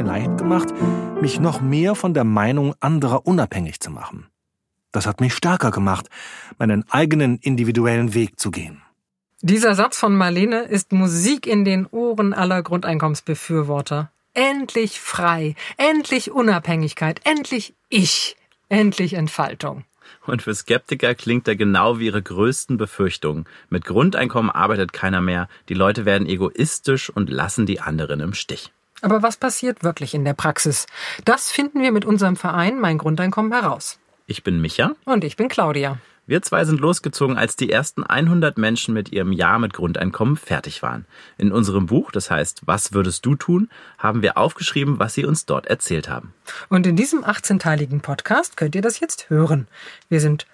mir 0.00 0.06
leicht 0.06 0.38
gemacht, 0.38 0.68
mich 1.20 1.40
noch 1.40 1.60
mehr 1.60 1.94
von 1.94 2.14
der 2.14 2.24
Meinung 2.24 2.74
anderer 2.80 3.26
unabhängig 3.26 3.80
zu 3.80 3.90
machen. 3.90 4.26
Das 4.92 5.06
hat 5.06 5.20
mich 5.20 5.34
stärker 5.34 5.70
gemacht, 5.70 6.08
meinen 6.58 6.84
eigenen 6.90 7.38
individuellen 7.38 8.14
Weg 8.14 8.40
zu 8.40 8.50
gehen. 8.50 8.82
Dieser 9.42 9.74
Satz 9.74 9.98
von 9.98 10.16
Marlene 10.16 10.62
ist 10.62 10.92
Musik 10.92 11.46
in 11.46 11.64
den 11.64 11.86
Ohren 11.86 12.32
aller 12.32 12.62
Grundeinkommensbefürworter. 12.62 14.10
Endlich 14.34 15.00
frei, 15.00 15.54
endlich 15.76 16.30
Unabhängigkeit, 16.30 17.20
endlich 17.24 17.74
ich, 17.88 18.36
endlich 18.68 19.14
Entfaltung. 19.14 19.84
Und 20.26 20.42
für 20.42 20.54
Skeptiker 20.54 21.14
klingt 21.14 21.46
er 21.46 21.56
genau 21.56 21.98
wie 21.98 22.06
ihre 22.06 22.22
größten 22.22 22.76
Befürchtungen. 22.76 23.44
Mit 23.68 23.84
Grundeinkommen 23.84 24.50
arbeitet 24.50 24.92
keiner 24.92 25.20
mehr, 25.20 25.48
die 25.68 25.74
Leute 25.74 26.04
werden 26.04 26.26
egoistisch 26.26 27.10
und 27.10 27.30
lassen 27.30 27.64
die 27.66 27.80
anderen 27.80 28.20
im 28.20 28.34
Stich. 28.34 28.72
Aber 29.02 29.22
was 29.22 29.36
passiert 29.36 29.82
wirklich 29.82 30.14
in 30.14 30.24
der 30.24 30.34
Praxis? 30.34 30.86
Das 31.24 31.50
finden 31.50 31.80
wir 31.80 31.92
mit 31.92 32.04
unserem 32.04 32.36
Verein 32.36 32.80
Mein 32.80 32.98
Grundeinkommen 32.98 33.52
heraus. 33.52 33.98
Ich 34.26 34.44
bin 34.44 34.60
Micha. 34.60 34.92
Und 35.04 35.24
ich 35.24 35.36
bin 35.36 35.48
Claudia. 35.48 35.98
Wir 36.26 36.42
zwei 36.42 36.64
sind 36.64 36.78
losgezogen, 36.78 37.36
als 37.36 37.56
die 37.56 37.72
ersten 37.72 38.04
100 38.04 38.56
Menschen 38.56 38.94
mit 38.94 39.10
ihrem 39.10 39.32
Jahr 39.32 39.58
mit 39.58 39.72
Grundeinkommen 39.72 40.36
fertig 40.36 40.80
waren. 40.80 41.04
In 41.38 41.50
unserem 41.50 41.86
Buch, 41.86 42.12
das 42.12 42.30
heißt 42.30 42.62
Was 42.66 42.92
würdest 42.92 43.26
du 43.26 43.34
tun, 43.34 43.68
haben 43.98 44.22
wir 44.22 44.38
aufgeschrieben, 44.38 45.00
was 45.00 45.14
sie 45.14 45.24
uns 45.24 45.46
dort 45.46 45.66
erzählt 45.66 46.08
haben. 46.08 46.32
Und 46.68 46.86
in 46.86 46.94
diesem 46.94 47.24
18-teiligen 47.24 48.00
Podcast 48.00 48.56
könnt 48.56 48.76
ihr 48.76 48.82
das 48.82 49.00
jetzt 49.00 49.28
hören. 49.28 49.66
Wir 50.08 50.20
sind 50.20 50.46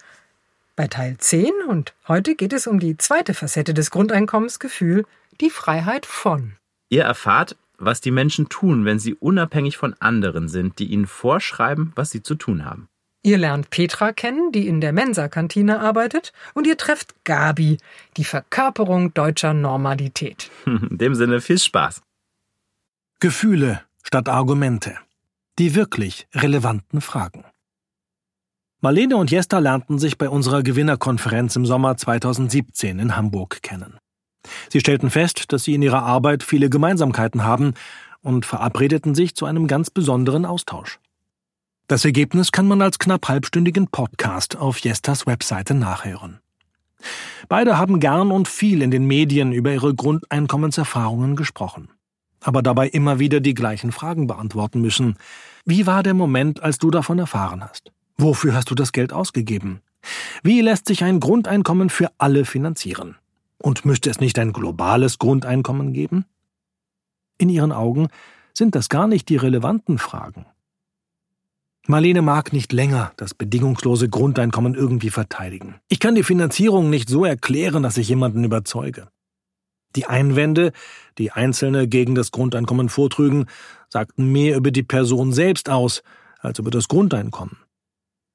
bei 0.75 0.87
Teil 0.87 1.17
10 1.19 1.51
und 1.67 1.93
heute 2.07 2.33
geht 2.33 2.53
es 2.53 2.65
um 2.65 2.79
die 2.79 2.97
zweite 2.97 3.35
Facette 3.35 3.75
des 3.75 3.91
Grundeinkommensgefühl, 3.91 5.05
die 5.41 5.51
Freiheit 5.51 6.07
von. 6.07 6.53
Ihr 6.89 7.03
erfahrt, 7.03 7.55
was 7.77 8.01
die 8.01 8.11
Menschen 8.11 8.49
tun, 8.49 8.85
wenn 8.85 8.99
sie 8.99 9.13
unabhängig 9.13 9.77
von 9.77 9.93
anderen 9.99 10.47
sind, 10.47 10.79
die 10.79 10.85
ihnen 10.85 11.07
vorschreiben, 11.07 11.91
was 11.95 12.11
sie 12.11 12.23
zu 12.23 12.35
tun 12.35 12.65
haben. 12.65 12.87
Ihr 13.23 13.37
lernt 13.37 13.69
Petra 13.69 14.13
kennen, 14.13 14.51
die 14.51 14.67
in 14.67 14.79
der 14.79 14.93
Mensa-Kantine 14.93 15.79
arbeitet, 15.79 16.31
und 16.53 16.65
ihr 16.65 16.77
trefft 16.77 17.13
Gabi, 17.25 17.77
die 18.15 18.23
Verkörperung 18.23 19.13
deutscher 19.13 19.53
Normalität. 19.53 20.49
In 20.65 20.97
dem 20.97 21.13
Sinne 21.13 21.41
viel 21.41 21.59
Spaß. 21.59 22.01
Gefühle 23.19 23.81
statt 24.03 24.29
Argumente. 24.29 24.97
Die 25.59 25.75
wirklich 25.75 26.27
relevanten 26.33 27.01
Fragen. 27.01 27.43
Marlene 28.79 29.17
und 29.17 29.31
Jester 29.31 29.59
lernten 29.59 29.97
sich 29.97 30.19
bei 30.19 30.29
unserer 30.29 30.61
Gewinnerkonferenz 30.61 31.55
im 31.55 31.65
Sommer 31.65 31.97
2017 31.97 32.99
in 32.99 33.15
Hamburg 33.17 33.63
kennen. 33.63 33.97
Sie 34.69 34.79
stellten 34.79 35.09
fest, 35.09 35.51
dass 35.51 35.63
sie 35.63 35.73
in 35.73 35.81
ihrer 35.81 36.03
Arbeit 36.03 36.43
viele 36.43 36.69
Gemeinsamkeiten 36.69 37.43
haben 37.43 37.73
und 38.21 38.45
verabredeten 38.45 39.15
sich 39.15 39.35
zu 39.35 39.45
einem 39.45 39.67
ganz 39.67 39.89
besonderen 39.89 40.45
Austausch. 40.45 40.99
Das 41.87 42.03
Ergebnis 42.03 42.51
kann 42.51 42.67
man 42.67 42.81
als 42.81 42.99
knapp 42.99 43.29
halbstündigen 43.29 43.87
Podcast 43.87 44.57
auf 44.57 44.79
Jestas 44.79 45.25
Webseite 45.25 45.73
nachhören. 45.73 46.41
Beide 47.47 47.77
haben 47.77 47.99
gern 47.99 48.31
und 48.31 48.47
viel 48.47 48.81
in 48.81 48.91
den 48.91 49.05
Medien 49.05 49.53
über 49.53 49.71
ihre 49.71 49.95
Grundeinkommenserfahrungen 49.95 51.35
gesprochen, 51.35 51.89
aber 52.41 52.61
dabei 52.61 52.89
immer 52.89 53.19
wieder 53.19 53.39
die 53.39 53.53
gleichen 53.53 53.91
Fragen 53.91 54.27
beantworten 54.27 54.81
müssen. 54.81 55.15
Wie 55.63 55.87
war 55.87 56.03
der 56.03 56.13
Moment, 56.13 56.61
als 56.61 56.77
du 56.77 56.91
davon 56.91 57.19
erfahren 57.19 57.63
hast? 57.63 57.91
Wofür 58.17 58.53
hast 58.53 58.69
du 58.69 58.75
das 58.75 58.91
Geld 58.91 59.13
ausgegeben? 59.13 59.81
Wie 60.43 60.61
lässt 60.61 60.87
sich 60.87 61.03
ein 61.03 61.19
Grundeinkommen 61.19 61.89
für 61.89 62.11
alle 62.17 62.45
finanzieren? 62.45 63.15
Und 63.59 63.85
müsste 63.85 64.09
es 64.09 64.19
nicht 64.19 64.37
ein 64.39 64.53
globales 64.53 65.17
Grundeinkommen 65.17 65.93
geben? 65.93 66.25
In 67.37 67.49
ihren 67.49 67.71
Augen 67.71 68.07
sind 68.53 68.75
das 68.75 68.89
gar 68.89 69.07
nicht 69.07 69.29
die 69.29 69.37
relevanten 69.37 69.97
Fragen. 69.97 70.45
Marlene 71.87 72.21
mag 72.21 72.51
nicht 72.51 72.73
länger 72.73 73.13
das 73.15 73.33
bedingungslose 73.33 74.09
Grundeinkommen 74.09 74.75
irgendwie 74.75 75.09
verteidigen. 75.09 75.75
Ich 75.87 75.99
kann 75.99 76.15
die 76.15 76.23
Finanzierung 76.23 76.89
nicht 76.89 77.07
so 77.07 77.23
erklären, 77.23 77.81
dass 77.81 77.97
ich 77.97 78.09
jemanden 78.09 78.43
überzeuge. 78.43 79.07
Die 79.95 80.05
Einwände, 80.05 80.73
die 81.17 81.31
Einzelne 81.31 81.87
gegen 81.87 82.13
das 82.13 82.31
Grundeinkommen 82.31 82.89
vortrügen, 82.89 83.45
sagten 83.89 84.31
mehr 84.31 84.57
über 84.57 84.71
die 84.71 84.83
Person 84.83 85.31
selbst 85.31 85.69
aus 85.69 86.03
als 86.39 86.59
über 86.59 86.71
das 86.71 86.89
Grundeinkommen. 86.89 87.57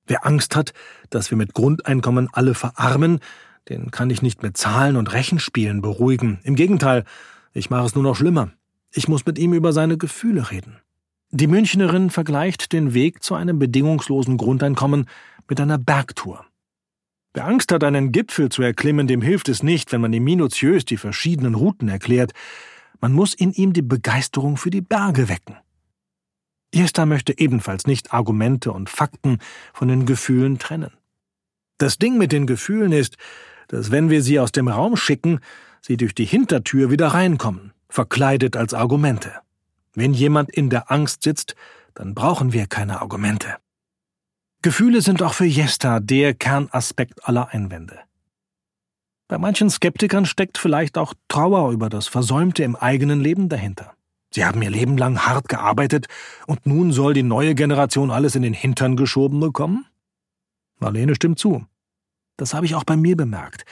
Wer 0.06 0.26
Angst 0.26 0.56
hat, 0.56 0.72
dass 1.10 1.30
wir 1.30 1.36
mit 1.36 1.52
Grundeinkommen 1.52 2.28
alle 2.32 2.54
verarmen, 2.54 3.20
den 3.68 3.90
kann 3.90 4.10
ich 4.10 4.22
nicht 4.22 4.42
mit 4.42 4.56
Zahlen 4.56 4.96
und 4.96 5.12
Rechenspielen 5.12 5.82
beruhigen. 5.82 6.40
Im 6.42 6.56
Gegenteil, 6.56 7.04
ich 7.52 7.70
mache 7.70 7.86
es 7.86 7.94
nur 7.94 8.04
noch 8.04 8.16
schlimmer. 8.16 8.50
Ich 8.92 9.08
muss 9.08 9.26
mit 9.26 9.38
ihm 9.38 9.54
über 9.54 9.72
seine 9.72 9.96
Gefühle 9.96 10.50
reden. 10.50 10.78
Die 11.30 11.46
Münchnerin 11.46 12.10
vergleicht 12.10 12.72
den 12.72 12.92
Weg 12.92 13.22
zu 13.22 13.34
einem 13.34 13.58
bedingungslosen 13.58 14.36
Grundeinkommen 14.36 15.06
mit 15.48 15.60
einer 15.60 15.78
Bergtour. 15.78 16.44
Wer 17.34 17.46
Angst 17.46 17.72
hat, 17.72 17.84
einen 17.84 18.12
Gipfel 18.12 18.50
zu 18.50 18.62
erklimmen, 18.62 19.06
dem 19.06 19.22
hilft 19.22 19.48
es 19.48 19.62
nicht, 19.62 19.92
wenn 19.92 20.02
man 20.02 20.12
ihm 20.12 20.24
minutiös 20.24 20.84
die 20.84 20.98
verschiedenen 20.98 21.54
Routen 21.54 21.88
erklärt. 21.88 22.32
Man 23.00 23.12
muss 23.12 23.32
in 23.32 23.52
ihm 23.52 23.72
die 23.72 23.82
Begeisterung 23.82 24.58
für 24.58 24.70
die 24.70 24.82
Berge 24.82 25.30
wecken. 25.30 25.56
Erster 26.72 27.06
möchte 27.06 27.38
ebenfalls 27.38 27.86
nicht 27.86 28.12
Argumente 28.12 28.72
und 28.72 28.90
Fakten 28.90 29.38
von 29.72 29.88
den 29.88 30.04
Gefühlen 30.04 30.58
trennen. 30.58 30.92
Das 31.78 31.98
Ding 31.98 32.18
mit 32.18 32.32
den 32.32 32.46
Gefühlen 32.46 32.92
ist, 32.92 33.16
dass 33.72 33.90
wenn 33.90 34.10
wir 34.10 34.22
sie 34.22 34.38
aus 34.38 34.52
dem 34.52 34.68
Raum 34.68 34.96
schicken, 34.96 35.40
sie 35.80 35.96
durch 35.96 36.14
die 36.14 36.26
Hintertür 36.26 36.90
wieder 36.90 37.08
reinkommen, 37.08 37.72
verkleidet 37.88 38.54
als 38.54 38.74
Argumente. 38.74 39.32
Wenn 39.94 40.12
jemand 40.12 40.50
in 40.50 40.68
der 40.68 40.92
Angst 40.92 41.22
sitzt, 41.22 41.56
dann 41.94 42.14
brauchen 42.14 42.52
wir 42.52 42.66
keine 42.66 43.00
Argumente. 43.00 43.56
Gefühle 44.60 45.00
sind 45.00 45.22
auch 45.22 45.32
für 45.32 45.46
Jesta 45.46 46.00
der 46.00 46.34
Kernaspekt 46.34 47.26
aller 47.26 47.48
Einwände. 47.48 47.98
Bei 49.26 49.38
manchen 49.38 49.70
Skeptikern 49.70 50.26
steckt 50.26 50.58
vielleicht 50.58 50.98
auch 50.98 51.14
Trauer 51.28 51.72
über 51.72 51.88
das 51.88 52.08
Versäumte 52.08 52.64
im 52.64 52.76
eigenen 52.76 53.20
Leben 53.20 53.48
dahinter. 53.48 53.94
Sie 54.34 54.44
haben 54.44 54.60
ihr 54.60 54.70
Leben 54.70 54.98
lang 54.98 55.20
hart 55.20 55.48
gearbeitet 55.48 56.08
und 56.46 56.66
nun 56.66 56.92
soll 56.92 57.14
die 57.14 57.22
neue 57.22 57.54
Generation 57.54 58.10
alles 58.10 58.34
in 58.34 58.42
den 58.42 58.54
Hintern 58.54 58.96
geschoben 58.96 59.40
bekommen? 59.40 59.86
Marlene 60.78 61.14
stimmt 61.14 61.38
zu. 61.38 61.66
Das 62.42 62.54
habe 62.54 62.66
ich 62.66 62.74
auch 62.74 62.82
bei 62.82 62.96
mir 62.96 63.16
bemerkt. 63.16 63.64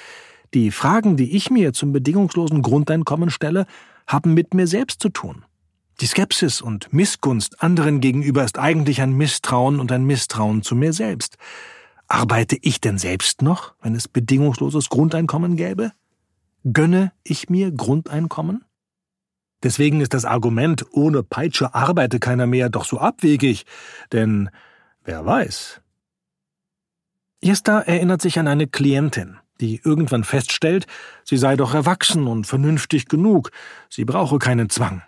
Die 0.54 0.70
Fragen, 0.70 1.16
die 1.16 1.36
ich 1.36 1.50
mir 1.50 1.72
zum 1.72 1.92
bedingungslosen 1.92 2.62
Grundeinkommen 2.62 3.28
stelle, 3.28 3.66
haben 4.06 4.32
mit 4.32 4.54
mir 4.54 4.68
selbst 4.68 5.02
zu 5.02 5.08
tun. 5.08 5.44
Die 6.00 6.06
Skepsis 6.06 6.60
und 6.60 6.92
Missgunst 6.92 7.64
anderen 7.64 8.00
gegenüber 8.00 8.44
ist 8.44 8.60
eigentlich 8.60 9.02
ein 9.02 9.12
Misstrauen 9.12 9.80
und 9.80 9.90
ein 9.90 10.04
Misstrauen 10.04 10.62
zu 10.62 10.76
mir 10.76 10.92
selbst. 10.92 11.36
Arbeite 12.06 12.58
ich 12.62 12.80
denn 12.80 12.96
selbst 12.96 13.42
noch, 13.42 13.74
wenn 13.82 13.96
es 13.96 14.06
bedingungsloses 14.06 14.88
Grundeinkommen 14.88 15.56
gäbe? 15.56 15.90
Gönne 16.72 17.10
ich 17.24 17.50
mir 17.50 17.72
Grundeinkommen? 17.72 18.64
Deswegen 19.64 20.00
ist 20.00 20.14
das 20.14 20.24
Argument, 20.24 20.86
ohne 20.92 21.24
Peitsche 21.24 21.74
arbeite 21.74 22.20
keiner 22.20 22.46
mehr, 22.46 22.70
doch 22.70 22.84
so 22.84 23.00
abwegig, 23.00 23.66
denn 24.12 24.48
wer 25.02 25.26
weiß. 25.26 25.80
Jesta 27.42 27.80
erinnert 27.80 28.20
sich 28.20 28.38
an 28.38 28.48
eine 28.48 28.66
Klientin, 28.66 29.38
die 29.60 29.80
irgendwann 29.82 30.24
feststellt, 30.24 30.86
sie 31.24 31.36
sei 31.36 31.56
doch 31.56 31.74
erwachsen 31.74 32.26
und 32.26 32.46
vernünftig 32.46 33.06
genug, 33.06 33.50
sie 33.88 34.04
brauche 34.04 34.38
keinen 34.38 34.68
Zwang. 34.68 35.02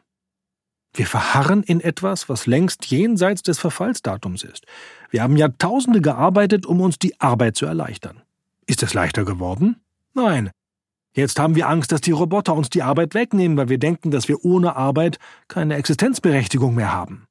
Wir 0.94 1.06
verharren 1.06 1.62
in 1.62 1.80
etwas, 1.80 2.28
was 2.28 2.46
längst 2.46 2.86
jenseits 2.86 3.42
des 3.42 3.58
Verfallsdatums 3.58 4.44
ist. 4.44 4.66
Wir 5.10 5.22
haben 5.22 5.36
Jahrtausende 5.36 6.02
gearbeitet, 6.02 6.66
um 6.66 6.80
uns 6.80 6.98
die 6.98 7.18
Arbeit 7.20 7.56
zu 7.56 7.64
erleichtern. 7.64 8.22
Ist 8.66 8.82
es 8.82 8.92
leichter 8.92 9.24
geworden? 9.24 9.76
Nein. 10.14 10.50
Jetzt 11.14 11.38
haben 11.38 11.54
wir 11.54 11.68
Angst, 11.68 11.92
dass 11.92 12.00
die 12.00 12.10
Roboter 12.10 12.54
uns 12.54 12.70
die 12.70 12.82
Arbeit 12.82 13.14
wegnehmen, 13.14 13.56
weil 13.56 13.68
wir 13.68 13.78
denken, 13.78 14.10
dass 14.10 14.28
wir 14.28 14.44
ohne 14.44 14.76
Arbeit 14.76 15.18
keine 15.48 15.76
Existenzberechtigung 15.76 16.74
mehr 16.74 16.92
haben. 16.92 17.26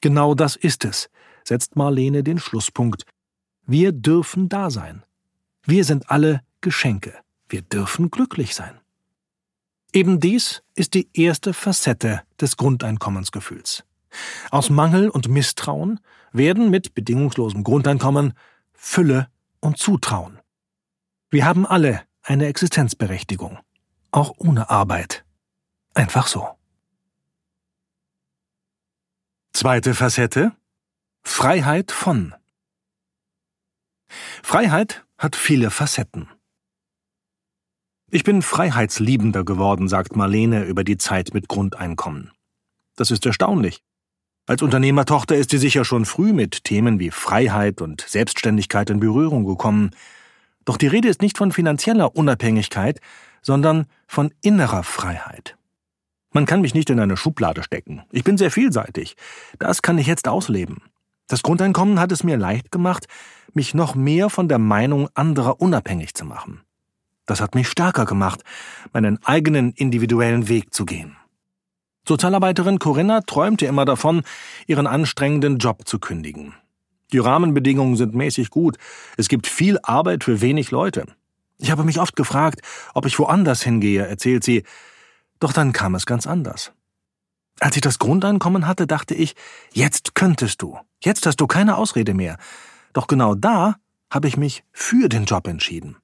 Genau 0.00 0.34
das 0.34 0.56
ist 0.56 0.84
es, 0.84 1.08
setzt 1.44 1.76
Marlene 1.76 2.24
den 2.24 2.38
Schlusspunkt. 2.38 3.04
Wir 3.72 3.92
dürfen 3.92 4.50
da 4.50 4.68
sein. 4.68 5.02
Wir 5.64 5.86
sind 5.86 6.10
alle 6.10 6.42
Geschenke. 6.60 7.14
Wir 7.48 7.62
dürfen 7.62 8.10
glücklich 8.10 8.54
sein. 8.54 8.78
Eben 9.94 10.20
dies 10.20 10.62
ist 10.74 10.92
die 10.92 11.08
erste 11.14 11.54
Facette 11.54 12.20
des 12.38 12.58
Grundeinkommensgefühls. 12.58 13.84
Aus 14.50 14.68
Mangel 14.68 15.08
und 15.08 15.28
Misstrauen 15.28 16.00
werden 16.32 16.68
mit 16.68 16.92
bedingungslosem 16.92 17.64
Grundeinkommen 17.64 18.34
Fülle 18.74 19.28
und 19.60 19.78
Zutrauen. 19.78 20.38
Wir 21.30 21.46
haben 21.46 21.64
alle 21.64 22.02
eine 22.22 22.48
Existenzberechtigung, 22.48 23.58
auch 24.10 24.34
ohne 24.36 24.68
Arbeit. 24.68 25.24
Einfach 25.94 26.26
so. 26.26 26.46
Zweite 29.54 29.94
Facette 29.94 30.52
Freiheit 31.22 31.90
von. 31.90 32.34
Freiheit 34.42 35.04
hat 35.18 35.36
viele 35.36 35.70
Facetten. 35.70 36.28
Ich 38.10 38.24
bin 38.24 38.42
freiheitsliebender 38.42 39.44
geworden, 39.44 39.88
sagt 39.88 40.16
Marlene 40.16 40.64
über 40.64 40.84
die 40.84 40.98
Zeit 40.98 41.32
mit 41.32 41.48
Grundeinkommen. 41.48 42.30
Das 42.96 43.10
ist 43.10 43.24
erstaunlich. 43.24 43.82
Als 44.46 44.60
Unternehmertochter 44.60 45.36
ist 45.36 45.50
sie 45.50 45.58
sicher 45.58 45.84
schon 45.84 46.04
früh 46.04 46.32
mit 46.32 46.64
Themen 46.64 46.98
wie 46.98 47.10
Freiheit 47.10 47.80
und 47.80 48.02
Selbstständigkeit 48.02 48.90
in 48.90 49.00
Berührung 49.00 49.44
gekommen. 49.44 49.92
Doch 50.64 50.76
die 50.76 50.88
Rede 50.88 51.08
ist 51.08 51.22
nicht 51.22 51.38
von 51.38 51.52
finanzieller 51.52 52.14
Unabhängigkeit, 52.14 53.00
sondern 53.40 53.86
von 54.06 54.32
innerer 54.42 54.82
Freiheit. 54.82 55.56
Man 56.32 56.44
kann 56.44 56.60
mich 56.60 56.74
nicht 56.74 56.90
in 56.90 57.00
eine 57.00 57.16
Schublade 57.16 57.62
stecken. 57.62 58.02
Ich 58.10 58.24
bin 58.24 58.36
sehr 58.36 58.50
vielseitig. 58.50 59.16
Das 59.58 59.80
kann 59.80 59.98
ich 59.98 60.06
jetzt 60.06 60.28
ausleben. 60.28 60.82
Das 61.32 61.42
Grundeinkommen 61.42 61.98
hat 61.98 62.12
es 62.12 62.24
mir 62.24 62.36
leicht 62.36 62.70
gemacht, 62.70 63.06
mich 63.54 63.72
noch 63.72 63.94
mehr 63.94 64.28
von 64.28 64.48
der 64.48 64.58
Meinung 64.58 65.08
anderer 65.14 65.62
unabhängig 65.62 66.12
zu 66.12 66.26
machen. 66.26 66.60
Das 67.24 67.40
hat 67.40 67.54
mich 67.54 67.68
stärker 67.68 68.04
gemacht, 68.04 68.42
meinen 68.92 69.18
eigenen 69.24 69.72
individuellen 69.72 70.50
Weg 70.50 70.74
zu 70.74 70.84
gehen. 70.84 71.16
Sozialarbeiterin 72.06 72.78
Corinna 72.78 73.22
träumte 73.22 73.64
immer 73.64 73.86
davon, 73.86 74.24
ihren 74.66 74.86
anstrengenden 74.86 75.56
Job 75.56 75.88
zu 75.88 75.98
kündigen. 75.98 76.52
Die 77.14 77.18
Rahmenbedingungen 77.18 77.96
sind 77.96 78.14
mäßig 78.14 78.50
gut. 78.50 78.76
Es 79.16 79.28
gibt 79.28 79.46
viel 79.46 79.78
Arbeit 79.82 80.24
für 80.24 80.42
wenig 80.42 80.70
Leute. 80.70 81.06
Ich 81.56 81.70
habe 81.70 81.84
mich 81.84 81.98
oft 81.98 82.14
gefragt, 82.14 82.60
ob 82.92 83.06
ich 83.06 83.18
woanders 83.18 83.62
hingehe, 83.62 84.06
erzählt 84.06 84.44
sie. 84.44 84.64
Doch 85.40 85.54
dann 85.54 85.72
kam 85.72 85.94
es 85.94 86.04
ganz 86.04 86.26
anders. 86.26 86.74
Als 87.62 87.76
ich 87.76 87.82
das 87.82 88.00
Grundeinkommen 88.00 88.66
hatte, 88.66 88.88
dachte 88.88 89.14
ich, 89.14 89.36
jetzt 89.72 90.16
könntest 90.16 90.62
du. 90.62 90.80
Jetzt 91.00 91.26
hast 91.26 91.36
du 91.36 91.46
keine 91.46 91.76
Ausrede 91.76 92.12
mehr. 92.12 92.36
Doch 92.92 93.06
genau 93.06 93.36
da 93.36 93.76
habe 94.10 94.26
ich 94.26 94.36
mich 94.36 94.64
für 94.72 95.08
den 95.08 95.26
Job 95.26 95.46
entschieden. 95.46 95.96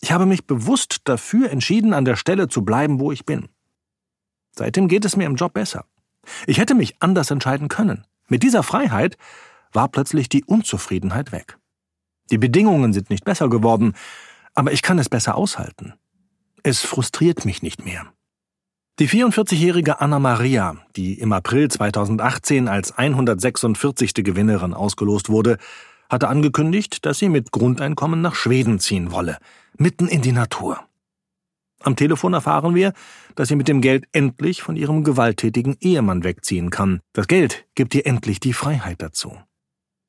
Ich 0.00 0.12
habe 0.12 0.26
mich 0.26 0.46
bewusst 0.46 1.00
dafür 1.04 1.50
entschieden, 1.50 1.94
an 1.94 2.04
der 2.04 2.16
Stelle 2.16 2.48
zu 2.48 2.62
bleiben, 2.62 3.00
wo 3.00 3.10
ich 3.10 3.24
bin. 3.24 3.48
Seitdem 4.54 4.86
geht 4.86 5.06
es 5.06 5.16
mir 5.16 5.24
im 5.24 5.36
Job 5.36 5.54
besser. 5.54 5.86
Ich 6.46 6.58
hätte 6.58 6.74
mich 6.74 6.96
anders 7.00 7.30
entscheiden 7.30 7.68
können. 7.68 8.04
Mit 8.26 8.42
dieser 8.42 8.62
Freiheit 8.62 9.16
war 9.72 9.88
plötzlich 9.88 10.28
die 10.28 10.44
Unzufriedenheit 10.44 11.32
weg. 11.32 11.56
Die 12.30 12.38
Bedingungen 12.38 12.92
sind 12.92 13.08
nicht 13.08 13.24
besser 13.24 13.48
geworden, 13.48 13.94
aber 14.54 14.72
ich 14.72 14.82
kann 14.82 14.98
es 14.98 15.08
besser 15.08 15.36
aushalten. 15.36 15.94
Es 16.62 16.82
frustriert 16.82 17.46
mich 17.46 17.62
nicht 17.62 17.82
mehr. 17.82 18.12
Die 18.98 19.08
44-jährige 19.08 20.00
Anna 20.00 20.18
Maria, 20.18 20.76
die 20.96 21.20
im 21.20 21.32
April 21.32 21.70
2018 21.70 22.66
als 22.66 22.98
146. 22.98 24.12
Gewinnerin 24.12 24.74
ausgelost 24.74 25.28
wurde, 25.28 25.58
hatte 26.10 26.26
angekündigt, 26.26 27.06
dass 27.06 27.20
sie 27.20 27.28
mit 27.28 27.52
Grundeinkommen 27.52 28.20
nach 28.20 28.34
Schweden 28.34 28.80
ziehen 28.80 29.12
wolle, 29.12 29.38
mitten 29.76 30.08
in 30.08 30.20
die 30.20 30.32
Natur. 30.32 30.80
Am 31.80 31.94
Telefon 31.94 32.34
erfahren 32.34 32.74
wir, 32.74 32.92
dass 33.36 33.46
sie 33.46 33.54
mit 33.54 33.68
dem 33.68 33.82
Geld 33.82 34.04
endlich 34.10 34.62
von 34.62 34.74
ihrem 34.74 35.04
gewalttätigen 35.04 35.76
Ehemann 35.78 36.24
wegziehen 36.24 36.70
kann. 36.70 36.98
Das 37.12 37.28
Geld 37.28 37.66
gibt 37.76 37.94
ihr 37.94 38.04
endlich 38.04 38.40
die 38.40 38.52
Freiheit 38.52 39.00
dazu. 39.00 39.38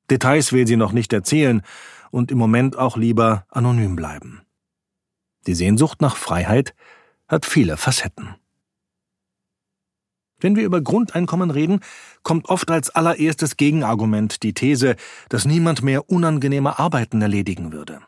Details 0.10 0.52
will 0.52 0.66
sie 0.66 0.78
noch 0.78 0.94
nicht 0.94 1.14
erzählen 1.14 1.62
und 2.10 2.32
im 2.32 2.40
Moment 2.40 2.76
auch 2.76 2.98
lieber 2.98 3.46
anonym 3.50 3.96
bleiben. 3.96 4.42
Die 5.46 5.54
Sehnsucht 5.54 6.02
nach 6.02 6.16
Freiheit 6.16 6.74
hat 7.28 7.46
viele 7.46 7.78
Facetten. 7.78 8.34
Wenn 10.40 10.56
wir 10.56 10.64
über 10.64 10.82
Grundeinkommen 10.82 11.52
reden, 11.52 11.82
kommt 12.24 12.50
oft 12.50 12.72
als 12.72 12.90
allererstes 12.90 13.58
Gegenargument 13.58 14.44
die 14.44 14.54
These, 14.54 14.96
dass 15.30 15.46
niemand 15.46 15.84
mehr 15.84 16.10
unangenehme 16.10 16.80
Arbeiten 16.80 17.22
erledigen 17.22 17.72
würde. 17.72 18.02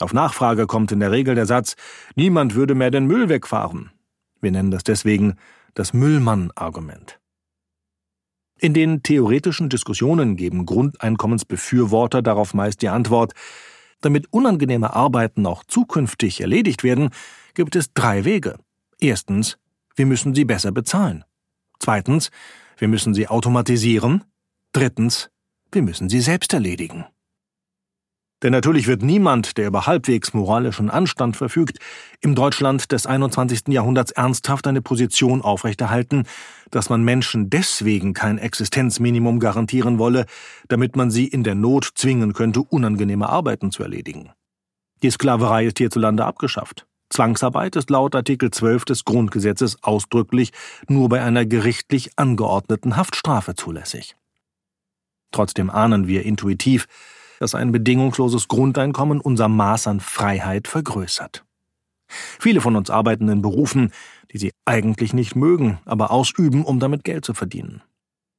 Auf 0.00 0.12
Nachfrage 0.12 0.66
kommt 0.66 0.92
in 0.92 1.00
der 1.00 1.10
Regel 1.10 1.34
der 1.34 1.46
Satz, 1.46 1.76
niemand 2.16 2.54
würde 2.54 2.74
mehr 2.74 2.90
den 2.90 3.06
Müll 3.06 3.28
wegfahren. 3.28 3.90
Wir 4.40 4.50
nennen 4.50 4.70
das 4.70 4.82
deswegen 4.84 5.36
das 5.74 5.92
Müllmann-Argument. 5.92 7.20
In 8.58 8.74
den 8.74 9.02
theoretischen 9.02 9.68
Diskussionen 9.68 10.36
geben 10.36 10.66
Grundeinkommensbefürworter 10.66 12.22
darauf 12.22 12.54
meist 12.54 12.82
die 12.82 12.88
Antwort, 12.88 13.32
damit 14.00 14.32
unangenehme 14.32 14.94
Arbeiten 14.94 15.46
auch 15.46 15.64
zukünftig 15.64 16.40
erledigt 16.40 16.84
werden, 16.84 17.10
gibt 17.54 17.76
es 17.76 17.92
drei 17.92 18.24
Wege. 18.24 18.56
Erstens, 19.00 19.58
wir 19.96 20.06
müssen 20.06 20.34
sie 20.34 20.44
besser 20.44 20.72
bezahlen. 20.72 21.24
Zweitens, 21.82 22.30
wir 22.78 22.86
müssen 22.86 23.12
sie 23.12 23.26
automatisieren. 23.26 24.22
Drittens, 24.70 25.30
wir 25.72 25.82
müssen 25.82 26.08
sie 26.08 26.20
selbst 26.20 26.54
erledigen. 26.54 27.06
Denn 28.42 28.52
natürlich 28.52 28.86
wird 28.86 29.02
niemand, 29.02 29.56
der 29.56 29.66
über 29.66 29.86
halbwegs 29.86 30.32
moralischen 30.32 30.90
Anstand 30.90 31.36
verfügt, 31.36 31.78
im 32.20 32.36
Deutschland 32.36 32.92
des 32.92 33.06
21. 33.06 33.68
Jahrhunderts 33.68 34.12
ernsthaft 34.12 34.66
eine 34.68 34.80
Position 34.80 35.42
aufrechterhalten, 35.42 36.24
dass 36.70 36.88
man 36.88 37.02
Menschen 37.02 37.50
deswegen 37.50 38.14
kein 38.14 38.38
Existenzminimum 38.38 39.40
garantieren 39.40 39.98
wolle, 39.98 40.26
damit 40.68 40.94
man 40.94 41.10
sie 41.10 41.26
in 41.26 41.42
der 41.42 41.56
Not 41.56 41.90
zwingen 41.96 42.32
könnte, 42.32 42.62
unangenehme 42.62 43.28
Arbeiten 43.28 43.72
zu 43.72 43.82
erledigen. 43.82 44.30
Die 45.02 45.10
Sklaverei 45.10 45.66
ist 45.66 45.78
hierzulande 45.78 46.24
abgeschafft. 46.24 46.86
Zwangsarbeit 47.12 47.76
ist 47.76 47.90
laut 47.90 48.14
Artikel 48.14 48.50
12 48.50 48.86
des 48.86 49.04
Grundgesetzes 49.04 49.82
ausdrücklich 49.82 50.52
nur 50.88 51.10
bei 51.10 51.22
einer 51.22 51.44
gerichtlich 51.44 52.10
angeordneten 52.16 52.96
Haftstrafe 52.96 53.54
zulässig. 53.54 54.16
Trotzdem 55.30 55.68
ahnen 55.68 56.06
wir 56.06 56.24
intuitiv, 56.24 56.86
dass 57.38 57.54
ein 57.54 57.70
bedingungsloses 57.70 58.48
Grundeinkommen 58.48 59.20
unser 59.20 59.48
Maß 59.48 59.88
an 59.88 60.00
Freiheit 60.00 60.68
vergrößert. 60.68 61.44
Viele 62.06 62.60
von 62.60 62.76
uns 62.76 62.88
arbeiten 62.88 63.28
in 63.28 63.42
Berufen, 63.42 63.92
die 64.32 64.38
sie 64.38 64.52
eigentlich 64.64 65.12
nicht 65.12 65.36
mögen, 65.36 65.80
aber 65.84 66.10
ausüben, 66.12 66.64
um 66.64 66.80
damit 66.80 67.04
Geld 67.04 67.24
zu 67.24 67.34
verdienen. 67.34 67.82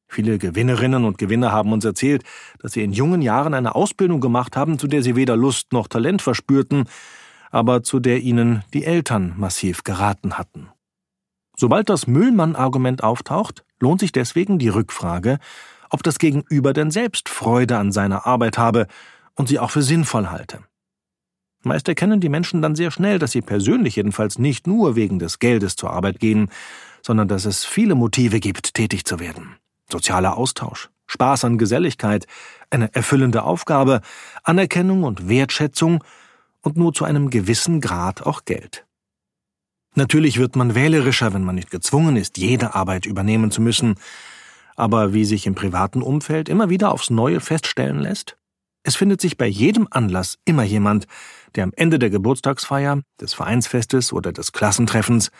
Viele 0.07 0.37
Gewinnerinnen 0.37 1.05
und 1.05 1.17
Gewinner 1.17 1.51
haben 1.51 1.73
uns 1.73 1.85
erzählt, 1.85 2.23
dass 2.59 2.73
sie 2.73 2.83
in 2.83 2.91
jungen 2.91 3.21
Jahren 3.21 3.53
eine 3.53 3.75
Ausbildung 3.75 4.21
gemacht 4.21 4.55
haben, 4.55 4.79
zu 4.79 4.87
der 4.87 5.01
sie 5.03 5.15
weder 5.15 5.35
Lust 5.35 5.73
noch 5.73 5.87
Talent 5.87 6.21
verspürten, 6.21 6.85
aber 7.53 7.83
zu 7.83 7.99
der 7.99 8.21
ihnen 8.21 8.63
die 8.73 8.83
Eltern 8.83 9.35
massiv 9.37 9.83
geraten 9.83 10.37
hatten. 10.39 10.69
Sobald 11.55 11.87
das 11.87 12.07
Müllmann-Argument 12.07 13.03
auftaucht, 13.03 13.63
lohnt 13.79 13.99
sich 13.99 14.11
deswegen 14.11 14.57
die 14.57 14.69
Rückfrage, 14.69 15.37
ob 15.91 16.01
das 16.01 16.17
Gegenüber 16.17 16.73
denn 16.73 16.89
selbst 16.89 17.29
Freude 17.29 17.77
an 17.77 17.91
seiner 17.91 18.25
Arbeit 18.25 18.57
habe 18.57 18.87
und 19.35 19.47
sie 19.47 19.59
auch 19.59 19.69
für 19.69 19.83
sinnvoll 19.83 20.31
halte. 20.31 20.61
Meist 21.61 21.87
erkennen 21.87 22.19
die 22.19 22.27
Menschen 22.27 22.63
dann 22.63 22.73
sehr 22.73 22.89
schnell, 22.89 23.19
dass 23.19 23.31
sie 23.31 23.41
persönlich 23.41 23.95
jedenfalls 23.95 24.39
nicht 24.39 24.65
nur 24.65 24.95
wegen 24.95 25.19
des 25.19 25.37
Geldes 25.37 25.75
zur 25.75 25.91
Arbeit 25.91 26.19
gehen, 26.19 26.49
sondern 27.03 27.27
dass 27.27 27.45
es 27.45 27.65
viele 27.65 27.93
Motive 27.93 28.39
gibt, 28.39 28.73
tätig 28.73 29.05
zu 29.05 29.19
werden. 29.19 29.57
Sozialer 29.91 30.37
Austausch, 30.37 30.89
Spaß 31.05 31.45
an 31.45 31.59
Geselligkeit, 31.59 32.25
eine 32.71 32.93
erfüllende 32.95 33.43
Aufgabe, 33.43 34.01
Anerkennung 34.43 35.03
und 35.03 35.29
Wertschätzung 35.29 36.03
und 36.63 36.77
nur 36.77 36.93
zu 36.93 37.05
einem 37.05 37.29
gewissen 37.29 37.81
Grad 37.81 38.23
auch 38.23 38.45
Geld. 38.45 38.87
Natürlich 39.95 40.39
wird 40.39 40.55
man 40.55 40.73
wählerischer, 40.73 41.33
wenn 41.33 41.43
man 41.43 41.55
nicht 41.55 41.69
gezwungen 41.69 42.15
ist, 42.15 42.37
jede 42.37 42.73
Arbeit 42.73 43.05
übernehmen 43.05 43.51
zu 43.51 43.61
müssen, 43.61 43.95
aber 44.75 45.13
wie 45.13 45.25
sich 45.25 45.45
im 45.45 45.53
privaten 45.53 46.01
Umfeld 46.01 46.49
immer 46.49 46.69
wieder 46.69 46.91
aufs 46.91 47.11
Neue 47.11 47.39
feststellen 47.39 47.99
lässt, 47.99 48.37
es 48.83 48.95
findet 48.95 49.21
sich 49.21 49.37
bei 49.37 49.47
jedem 49.47 49.87
Anlass 49.91 50.39
immer 50.45 50.63
jemand, 50.63 51.07
der 51.55 51.63
am 51.63 51.71
Ende 51.75 51.99
der 51.99 52.09
Geburtstagsfeier, 52.09 53.01
des 53.19 53.33
Vereinsfestes 53.33 54.11
oder 54.11 54.33
des 54.33 54.51
Klassentreffens 54.51 55.31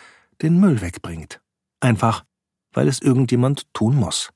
den 0.41 0.59
Müll 0.59 0.81
wegbringt. 0.81 1.41
Einfach, 1.81 2.23
weil 2.71 2.87
es 2.87 3.01
irgendjemand 3.01 3.71
tun 3.73 3.95
muss. 3.95 4.31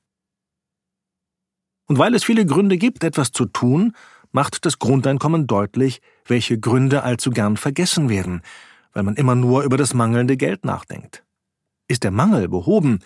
Und 1.86 1.98
weil 1.98 2.14
es 2.14 2.24
viele 2.24 2.44
Gründe 2.44 2.76
gibt, 2.76 3.02
etwas 3.02 3.32
zu 3.32 3.46
tun, 3.46 3.94
macht 4.30 4.66
das 4.66 4.78
Grundeinkommen 4.78 5.46
deutlich, 5.46 6.02
welche 6.28 6.58
Gründe 6.58 7.02
allzu 7.02 7.30
gern 7.30 7.56
vergessen 7.56 8.08
werden, 8.08 8.42
weil 8.92 9.02
man 9.02 9.16
immer 9.16 9.34
nur 9.34 9.62
über 9.62 9.76
das 9.76 9.94
mangelnde 9.94 10.36
Geld 10.36 10.64
nachdenkt. 10.64 11.24
Ist 11.88 12.04
der 12.04 12.10
Mangel 12.10 12.48
behoben, 12.48 13.00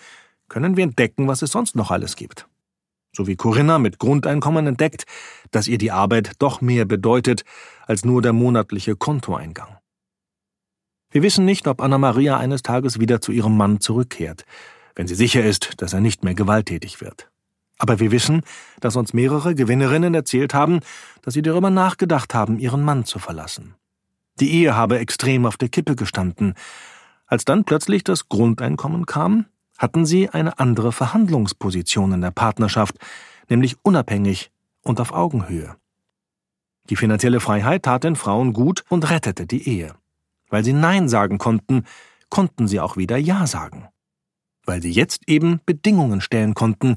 können 0.49 0.77
wir 0.77 0.83
entdecken, 0.83 1.27
was 1.27 1.41
es 1.41 1.51
sonst 1.51 1.75
noch 1.75 1.91
alles 1.91 2.15
gibt. 2.15 2.47
So 3.15 3.27
wie 3.27 3.35
Corinna 3.35 3.79
mit 3.79 3.99
Grundeinkommen 3.99 4.65
entdeckt, 4.65 5.05
dass 5.51 5.67
ihr 5.67 5.77
die 5.77 5.91
Arbeit 5.91 6.33
doch 6.39 6.61
mehr 6.61 6.85
bedeutet 6.85 7.43
als 7.85 8.05
nur 8.05 8.21
der 8.21 8.33
monatliche 8.33 8.95
Kontoeingang. 8.95 9.77
Wir 11.11 11.21
wissen 11.21 11.45
nicht, 11.45 11.67
ob 11.67 11.79
Anna 11.79 11.99
Maria 11.99 12.37
eines 12.37 12.63
Tages 12.63 12.99
wieder 12.99 13.21
zu 13.21 13.31
ihrem 13.31 13.55
Mann 13.55 13.79
zurückkehrt, 13.79 14.45
wenn 14.95 15.07
sie 15.07 15.15
sicher 15.15 15.43
ist, 15.43 15.81
dass 15.81 15.93
er 15.93 16.01
nicht 16.01 16.23
mehr 16.23 16.33
gewalttätig 16.33 17.01
wird. 17.01 17.29
Aber 17.83 17.99
wir 17.99 18.11
wissen, 18.11 18.43
dass 18.79 18.95
uns 18.95 19.11
mehrere 19.11 19.55
Gewinnerinnen 19.55 20.13
erzählt 20.13 20.53
haben, 20.53 20.79
dass 21.21 21.33
sie 21.33 21.41
darüber 21.41 21.69
nachgedacht 21.69 22.33
haben, 22.33 22.57
ihren 22.57 22.81
Mann 22.81 23.03
zu 23.03 23.19
verlassen. 23.19 23.75
Die 24.39 24.53
Ehe 24.53 24.73
habe 24.73 24.99
extrem 24.99 25.45
auf 25.45 25.57
der 25.57 25.67
Kippe 25.67 25.97
gestanden. 25.97 26.53
Als 27.25 27.43
dann 27.43 27.65
plötzlich 27.65 28.05
das 28.05 28.29
Grundeinkommen 28.29 29.05
kam, 29.05 29.47
hatten 29.77 30.05
sie 30.05 30.29
eine 30.29 30.59
andere 30.59 30.93
Verhandlungsposition 30.93 32.13
in 32.13 32.21
der 32.21 32.31
Partnerschaft, 32.31 32.95
nämlich 33.49 33.75
unabhängig 33.81 34.49
und 34.81 35.01
auf 35.01 35.11
Augenhöhe. 35.11 35.75
Die 36.89 36.95
finanzielle 36.95 37.41
Freiheit 37.41 37.83
tat 37.83 38.05
den 38.05 38.15
Frauen 38.15 38.53
gut 38.53 38.85
und 38.87 39.09
rettete 39.09 39.45
die 39.45 39.67
Ehe. 39.67 39.93
Weil 40.49 40.63
sie 40.63 40.71
Nein 40.71 41.09
sagen 41.09 41.37
konnten, 41.37 41.83
konnten 42.29 42.65
sie 42.69 42.79
auch 42.79 42.95
wieder 42.95 43.17
Ja 43.17 43.45
sagen. 43.45 43.89
weil 44.65 44.81
sie 44.81 44.91
jetzt 44.91 45.27
eben 45.27 45.59
Bedingungen 45.65 46.21
stellen 46.21 46.53
konnten, 46.53 46.95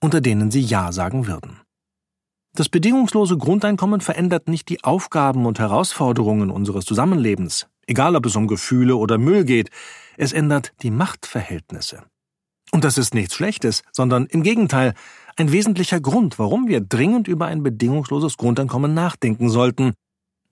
unter 0.00 0.20
denen 0.20 0.50
sie 0.50 0.62
Ja 0.62 0.92
sagen 0.92 1.26
würden. 1.26 1.60
Das 2.54 2.68
bedingungslose 2.68 3.36
Grundeinkommen 3.36 4.00
verändert 4.00 4.48
nicht 4.48 4.68
die 4.68 4.82
Aufgaben 4.82 5.46
und 5.46 5.58
Herausforderungen 5.58 6.50
unseres 6.50 6.84
Zusammenlebens, 6.84 7.68
egal 7.86 8.16
ob 8.16 8.26
es 8.26 8.34
um 8.34 8.48
Gefühle 8.48 8.96
oder 8.96 9.18
Müll 9.18 9.44
geht, 9.44 9.70
es 10.16 10.32
ändert 10.32 10.72
die 10.82 10.90
Machtverhältnisse. 10.90 12.02
Und 12.72 12.84
das 12.84 12.98
ist 12.98 13.14
nichts 13.14 13.34
Schlechtes, 13.34 13.82
sondern 13.92 14.26
im 14.26 14.42
Gegenteil 14.42 14.94
ein 15.36 15.52
wesentlicher 15.52 16.00
Grund, 16.00 16.38
warum 16.38 16.68
wir 16.68 16.80
dringend 16.80 17.28
über 17.28 17.46
ein 17.46 17.62
bedingungsloses 17.62 18.36
Grundeinkommen 18.36 18.94
nachdenken 18.94 19.48
sollten, 19.48 19.94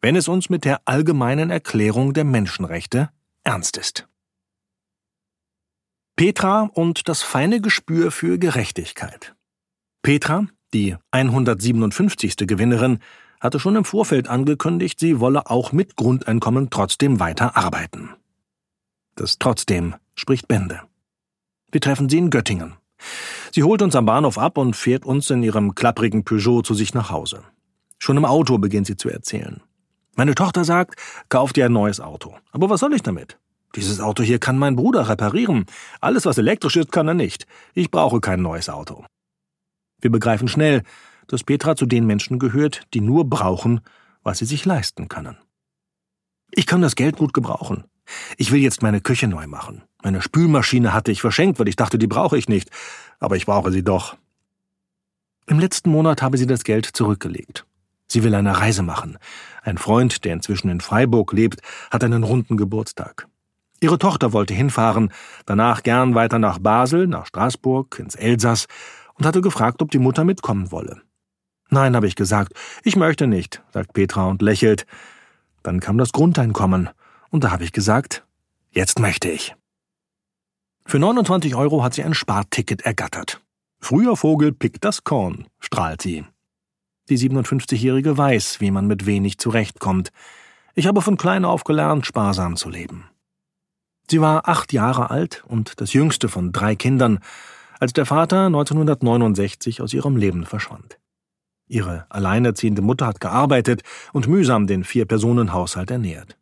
wenn 0.00 0.17
es 0.17 0.28
uns 0.28 0.49
mit 0.50 0.64
der 0.64 0.81
allgemeinen 0.85 1.50
Erklärung 1.50 2.12
der 2.14 2.25
Menschenrechte 2.25 3.11
ernst 3.45 3.76
ist. 3.76 4.09
Petra 6.17 6.62
und 6.75 7.09
das 7.09 7.23
feine 7.23 7.61
Gespür 7.61 8.11
für 8.11 8.38
Gerechtigkeit. 8.38 9.35
Petra, 10.02 10.47
die 10.73 10.97
157. 11.11 12.37
Gewinnerin, 12.37 12.99
hatte 13.40 13.61
schon 13.61 13.76
im 13.76 13.85
Vorfeld 13.85 14.28
angekündigt, 14.28 15.00
sie 15.00 15.21
wolle 15.21 15.50
auch 15.50 15.73
mit 15.73 15.97
Grundeinkommen 15.97 16.71
trotzdem 16.71 17.21
weiter 17.21 17.57
arbeiten. 17.57 18.11
Das 19.17 19.38
trotzdem 19.38 19.95
spricht 20.14 20.49
Bände. 20.49 20.83
Wir 21.71 21.81
treffen 21.81 22.09
sie 22.09 22.19
in 22.19 22.31
Göttingen. 22.31 22.75
Sie 23.52 23.62
holt 23.62 23.83
uns 23.83 23.95
am 23.97 24.07
Bahnhof 24.07 24.38
ab 24.38 24.59
und 24.59 24.75
fährt 24.75 25.05
uns 25.05 25.31
in 25.31 25.43
ihrem 25.43 25.75
klapprigen 25.75 26.25
Peugeot 26.25 26.62
zu 26.62 26.75
sich 26.75 26.95
nach 26.95 27.11
Hause. 27.11 27.43
Schon 27.99 28.17
im 28.17 28.25
Auto 28.25 28.59
beginnt 28.59 28.87
sie 28.87 28.97
zu 28.97 29.09
erzählen. 29.09 29.61
Meine 30.14 30.35
Tochter 30.35 30.64
sagt, 30.64 30.99
kauft 31.28 31.57
ihr 31.57 31.67
ein 31.67 31.73
neues 31.73 32.00
Auto. 32.00 32.37
Aber 32.50 32.71
was 32.71 32.81
soll 32.81 32.95
ich 32.95 33.02
damit? 33.02 33.38
Dieses 33.76 34.00
Auto 34.00 34.23
hier 34.23 34.38
kann 34.38 34.59
mein 34.59 34.76
Bruder 34.76 35.09
reparieren. 35.09 35.67
Alles, 36.00 36.25
was 36.26 36.38
elektrisch 36.38 36.76
ist, 36.76 36.90
kann 36.90 37.09
er 37.09 37.14
nicht. 37.14 37.47
Ich 37.75 37.90
brauche 37.90 38.21
kein 38.21 38.43
neues 38.43 38.69
Auto. 38.69 39.05
Wir 40.00 40.11
begreifen 40.11 40.49
schnell, 40.49 40.83
dass 41.26 41.45
Petra 41.45 41.76
zu 41.76 41.87
den 41.87 42.07
Menschen 42.07 42.38
gehört, 42.38 42.83
die 42.95 43.00
nur 43.00 43.28
brauchen, 43.28 43.81
was 44.23 44.38
sie 44.38 44.45
sich 44.45 44.64
leisten 44.64 45.09
können. 45.09 45.37
Ich 46.50 46.67
kann 46.67 46.83
das 46.83 46.97
Geld 46.97 47.17
gut 47.17 47.35
gebrauchen. 47.35 47.85
Ich 48.37 48.52
will 48.52 48.61
jetzt 48.61 48.83
meine 48.83 49.00
Küche 49.00 49.28
neu 49.28 49.47
machen. 49.47 49.83
Meine 50.02 50.23
Spülmaschine 50.23 50.93
hatte 50.95 51.12
ich 51.12 51.21
verschenkt, 51.21 51.59
weil 51.59 51.69
ich 51.69 51.76
dachte, 51.76 51.99
die 51.99 52.07
brauche 52.07 52.38
ich 52.38 52.49
nicht. 52.49 52.71
Aber 53.19 53.37
ich 53.37 53.47
brauche 53.47 53.71
sie 53.71 53.83
doch. 53.83 54.17
Im 55.47 55.59
letzten 55.59 55.90
Monat 55.90 56.23
habe 56.23 56.38
sie 56.38 56.47
das 56.47 56.64
Geld 56.64 56.87
zurückgelegt. 56.87 57.67
Sie 58.07 58.23
will 58.23 58.35
eine 58.35 58.59
Reise 58.59 58.83
machen. 58.83 59.19
Ein 59.62 59.76
Freund, 59.76 60.25
der 60.25 60.33
inzwischen 60.33 60.71
in 60.71 60.81
Freiburg 60.81 61.33
lebt, 61.33 61.61
hat 61.90 62.02
einen 62.02 62.23
runden 62.23 62.57
Geburtstag. 62.57 63.28
Ihre 63.81 63.99
Tochter 63.99 64.33
wollte 64.33 64.55
hinfahren, 64.55 65.12
danach 65.47 65.83
gern 65.83 66.14
weiter 66.14 66.38
nach 66.38 66.59
Basel, 66.59 67.07
nach 67.07 67.26
Straßburg, 67.26 67.99
ins 67.99 68.14
Elsass 68.14 68.67
und 69.18 69.26
hatte 69.26 69.40
gefragt, 69.40 69.82
ob 69.82 69.90
die 69.90 69.98
Mutter 69.98 70.25
mitkommen 70.25 70.70
wolle. 70.70 71.02
Nein, 71.70 71.94
habe 71.94 72.06
ich 72.06 72.14
gesagt, 72.14 72.52
ich 72.82 72.96
möchte 72.96 73.26
nicht, 73.26 73.62
sagt 73.72 73.92
Petra 73.92 74.26
und 74.26 74.40
lächelt. 74.40 74.87
Dann 75.62 75.80
kam 75.80 75.98
das 75.98 76.12
Grundeinkommen, 76.12 76.88
und 77.30 77.44
da 77.44 77.50
habe 77.50 77.64
ich 77.64 77.72
gesagt, 77.72 78.25
jetzt 78.70 78.98
möchte 78.98 79.28
ich. 79.28 79.54
Für 80.87 80.98
29 80.98 81.54
Euro 81.54 81.84
hat 81.84 81.92
sie 81.92 82.02
ein 82.02 82.14
Sparticket 82.14 82.82
ergattert. 82.82 83.42
Früher 83.80 84.16
Vogel 84.16 84.52
pickt 84.52 84.84
das 84.84 85.04
Korn, 85.04 85.46
strahlt 85.60 86.00
sie. 86.00 86.25
Die 87.10 87.18
57-Jährige 87.18 88.16
weiß, 88.16 88.60
wie 88.60 88.70
man 88.70 88.87
mit 88.87 89.04
wenig 89.04 89.38
zurechtkommt. 89.38 90.10
Ich 90.75 90.87
habe 90.87 91.02
von 91.02 91.16
klein 91.16 91.44
auf 91.44 91.64
gelernt, 91.64 92.06
sparsam 92.06 92.56
zu 92.56 92.70
leben. 92.70 93.04
Sie 94.10 94.20
war 94.20 94.48
acht 94.48 94.72
Jahre 94.72 95.10
alt 95.10 95.44
und 95.46 95.80
das 95.80 95.92
jüngste 95.92 96.28
von 96.28 96.52
drei 96.52 96.75
Kindern, 96.75 97.18
als 97.78 97.92
der 97.92 98.06
Vater 98.06 98.47
1969 98.47 99.82
aus 99.82 99.92
ihrem 99.92 100.16
Leben 100.16 100.44
verschwand. 100.44 100.99
Ihre 101.68 102.06
alleinerziehende 102.08 102.82
Mutter 102.82 103.06
hat 103.06 103.20
gearbeitet 103.20 103.82
und 104.12 104.26
mühsam 104.26 104.66
den 104.66 104.85
Vier-Personen-Haushalt 104.85 105.90
ernährt. 105.90 106.37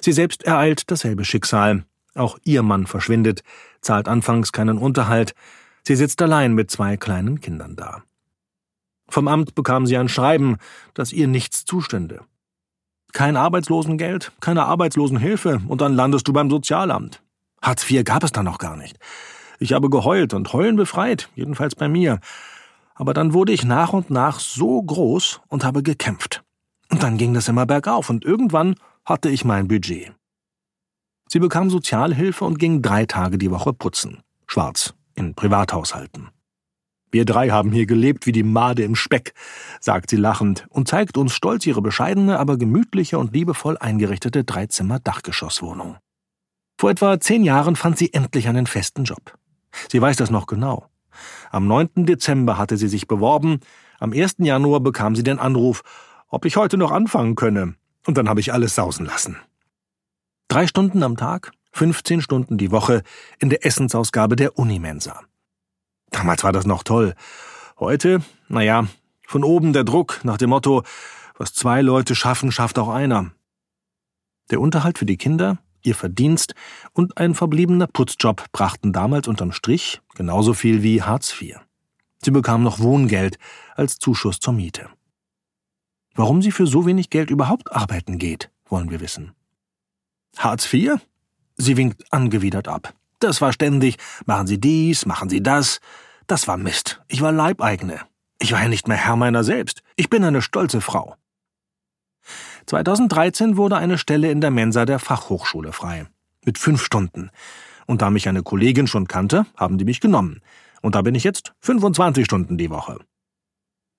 Sie 0.00 0.12
selbst 0.12 0.42
ereilt 0.44 0.90
dasselbe 0.90 1.24
Schicksal. 1.24 1.84
Auch 2.14 2.38
ihr 2.44 2.62
Mann 2.62 2.86
verschwindet, 2.86 3.42
zahlt 3.80 4.08
anfangs 4.08 4.52
keinen 4.52 4.76
Unterhalt. 4.76 5.34
Sie 5.84 5.96
sitzt 5.96 6.20
allein 6.20 6.52
mit 6.52 6.70
zwei 6.70 6.96
kleinen 6.96 7.40
Kindern 7.40 7.76
da. 7.76 8.02
Vom 9.08 9.28
Amt 9.28 9.54
bekam 9.54 9.86
sie 9.86 9.96
ein 9.96 10.08
Schreiben, 10.08 10.56
das 10.94 11.12
ihr 11.12 11.28
nichts 11.28 11.64
zustände. 11.64 12.20
Kein 13.12 13.36
Arbeitslosengeld, 13.36 14.32
keine 14.40 14.64
Arbeitslosenhilfe 14.64 15.60
und 15.68 15.80
dann 15.80 15.94
landest 15.94 16.28
du 16.28 16.32
beim 16.32 16.50
Sozialamt. 16.50 17.22
Hartz 17.60 17.88
IV 17.88 18.04
gab 18.04 18.24
es 18.24 18.32
da 18.32 18.42
noch 18.42 18.58
gar 18.58 18.76
nicht. 18.76 18.98
Ich 19.62 19.72
habe 19.72 19.90
geheult 19.90 20.34
und 20.34 20.52
heulen 20.52 20.74
befreit, 20.74 21.28
jedenfalls 21.36 21.76
bei 21.76 21.86
mir. 21.86 22.18
Aber 22.96 23.14
dann 23.14 23.32
wurde 23.32 23.52
ich 23.52 23.64
nach 23.64 23.92
und 23.92 24.10
nach 24.10 24.40
so 24.40 24.82
groß 24.82 25.40
und 25.46 25.62
habe 25.62 25.84
gekämpft. 25.84 26.42
Und 26.90 27.04
dann 27.04 27.16
ging 27.16 27.32
das 27.32 27.46
immer 27.46 27.64
bergauf 27.64 28.10
und 28.10 28.24
irgendwann 28.24 28.74
hatte 29.04 29.28
ich 29.28 29.44
mein 29.44 29.68
Budget. 29.68 30.12
Sie 31.28 31.38
bekam 31.38 31.70
Sozialhilfe 31.70 32.44
und 32.44 32.58
ging 32.58 32.82
drei 32.82 33.06
Tage 33.06 33.38
die 33.38 33.52
Woche 33.52 33.72
putzen. 33.72 34.24
Schwarz, 34.48 34.94
in 35.14 35.36
Privathaushalten. 35.36 36.30
Wir 37.12 37.24
drei 37.24 37.50
haben 37.50 37.70
hier 37.70 37.86
gelebt 37.86 38.26
wie 38.26 38.32
die 38.32 38.42
Made 38.42 38.82
im 38.82 38.96
Speck, 38.96 39.32
sagt 39.78 40.10
sie 40.10 40.16
lachend 40.16 40.66
und 40.70 40.88
zeigt 40.88 41.16
uns 41.16 41.34
stolz 41.34 41.64
ihre 41.66 41.82
bescheidene, 41.82 42.40
aber 42.40 42.56
gemütliche 42.56 43.16
und 43.16 43.32
liebevoll 43.32 43.78
eingerichtete 43.78 44.42
Dreizimmer-Dachgeschosswohnung. 44.42 45.98
Vor 46.80 46.90
etwa 46.90 47.20
zehn 47.20 47.44
Jahren 47.44 47.76
fand 47.76 47.96
sie 47.96 48.12
endlich 48.12 48.48
einen 48.48 48.66
festen 48.66 49.04
Job. 49.04 49.38
Sie 49.90 50.00
weiß 50.00 50.16
das 50.16 50.30
noch 50.30 50.46
genau. 50.46 50.88
Am 51.50 51.66
9. 51.66 52.06
Dezember 52.06 52.58
hatte 52.58 52.76
sie 52.76 52.88
sich 52.88 53.06
beworben, 53.06 53.60
am 53.98 54.12
1. 54.12 54.36
Januar 54.38 54.80
bekam 54.80 55.14
sie 55.14 55.22
den 55.22 55.38
Anruf, 55.38 55.82
ob 56.28 56.44
ich 56.44 56.56
heute 56.56 56.76
noch 56.76 56.90
anfangen 56.90 57.34
könne, 57.34 57.74
und 58.06 58.16
dann 58.16 58.28
habe 58.28 58.40
ich 58.40 58.52
alles 58.52 58.74
sausen 58.74 59.06
lassen. 59.06 59.36
Drei 60.48 60.66
Stunden 60.66 61.02
am 61.02 61.16
Tag, 61.16 61.52
15 61.72 62.20
Stunden 62.20 62.58
die 62.58 62.70
Woche 62.70 63.02
in 63.38 63.50
der 63.50 63.64
Essensausgabe 63.64 64.36
der 64.36 64.58
Unimensa. 64.58 65.20
Damals 66.10 66.44
war 66.44 66.52
das 66.52 66.66
noch 66.66 66.82
toll. 66.82 67.14
Heute, 67.78 68.22
naja, 68.48 68.86
von 69.26 69.44
oben 69.44 69.72
der 69.72 69.84
Druck 69.84 70.20
nach 70.24 70.36
dem 70.36 70.50
Motto, 70.50 70.82
was 71.38 71.54
zwei 71.54 71.80
Leute 71.80 72.14
schaffen, 72.14 72.52
schafft 72.52 72.78
auch 72.78 72.88
einer. 72.88 73.32
Der 74.50 74.60
Unterhalt 74.60 74.98
für 74.98 75.06
die 75.06 75.16
Kinder, 75.16 75.58
ihr 75.82 75.94
Verdienst 75.94 76.54
und 76.92 77.18
ein 77.18 77.34
verbliebener 77.34 77.86
Putzjob 77.86 78.50
brachten 78.52 78.92
damals 78.92 79.28
unterm 79.28 79.52
Strich 79.52 80.00
genauso 80.14 80.54
viel 80.54 80.82
wie 80.82 81.02
Hartz 81.02 81.34
IV. 81.40 81.56
Sie 82.24 82.30
bekam 82.30 82.62
noch 82.62 82.78
Wohngeld 82.78 83.38
als 83.74 83.98
Zuschuss 83.98 84.38
zur 84.40 84.54
Miete. 84.54 84.88
Warum 86.14 86.42
sie 86.42 86.52
für 86.52 86.66
so 86.66 86.86
wenig 86.86 87.10
Geld 87.10 87.30
überhaupt 87.30 87.72
arbeiten 87.72 88.18
geht, 88.18 88.50
wollen 88.66 88.90
wir 88.90 89.00
wissen. 89.00 89.32
Hartz 90.36 90.72
IV? 90.72 90.96
Sie 91.56 91.76
winkt 91.76 92.12
angewidert 92.12 92.68
ab. 92.68 92.94
Das 93.18 93.40
war 93.40 93.52
ständig, 93.52 93.98
machen 94.26 94.46
Sie 94.46 94.58
dies, 94.58 95.06
machen 95.06 95.28
Sie 95.28 95.42
das. 95.42 95.80
Das 96.26 96.48
war 96.48 96.56
Mist. 96.56 97.02
Ich 97.08 97.20
war 97.22 97.30
Leibeigene. 97.32 98.00
Ich 98.38 98.52
war 98.52 98.62
ja 98.62 98.68
nicht 98.68 98.88
mehr 98.88 98.96
Herr 98.96 99.16
meiner 99.16 99.44
selbst. 99.44 99.82
Ich 99.96 100.10
bin 100.10 100.24
eine 100.24 100.42
stolze 100.42 100.80
Frau. 100.80 101.14
2013 102.66 103.56
wurde 103.56 103.76
eine 103.76 103.98
Stelle 103.98 104.30
in 104.30 104.40
der 104.40 104.50
Mensa 104.50 104.84
der 104.84 104.98
Fachhochschule 104.98 105.72
frei. 105.72 106.06
Mit 106.44 106.58
fünf 106.58 106.82
Stunden. 106.84 107.30
Und 107.86 108.02
da 108.02 108.10
mich 108.10 108.28
eine 108.28 108.42
Kollegin 108.42 108.86
schon 108.86 109.08
kannte, 109.08 109.46
haben 109.56 109.78
die 109.78 109.84
mich 109.84 110.00
genommen. 110.00 110.40
Und 110.80 110.94
da 110.94 111.02
bin 111.02 111.14
ich 111.14 111.24
jetzt 111.24 111.52
25 111.60 112.24
Stunden 112.24 112.58
die 112.58 112.70
Woche. 112.70 112.98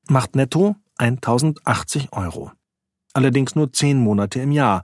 Macht 0.07 0.35
netto 0.35 0.75
1080 0.97 2.11
Euro. 2.11 2.51
Allerdings 3.13 3.55
nur 3.55 3.71
zehn 3.71 3.99
Monate 3.99 4.39
im 4.41 4.51
Jahr. 4.51 4.83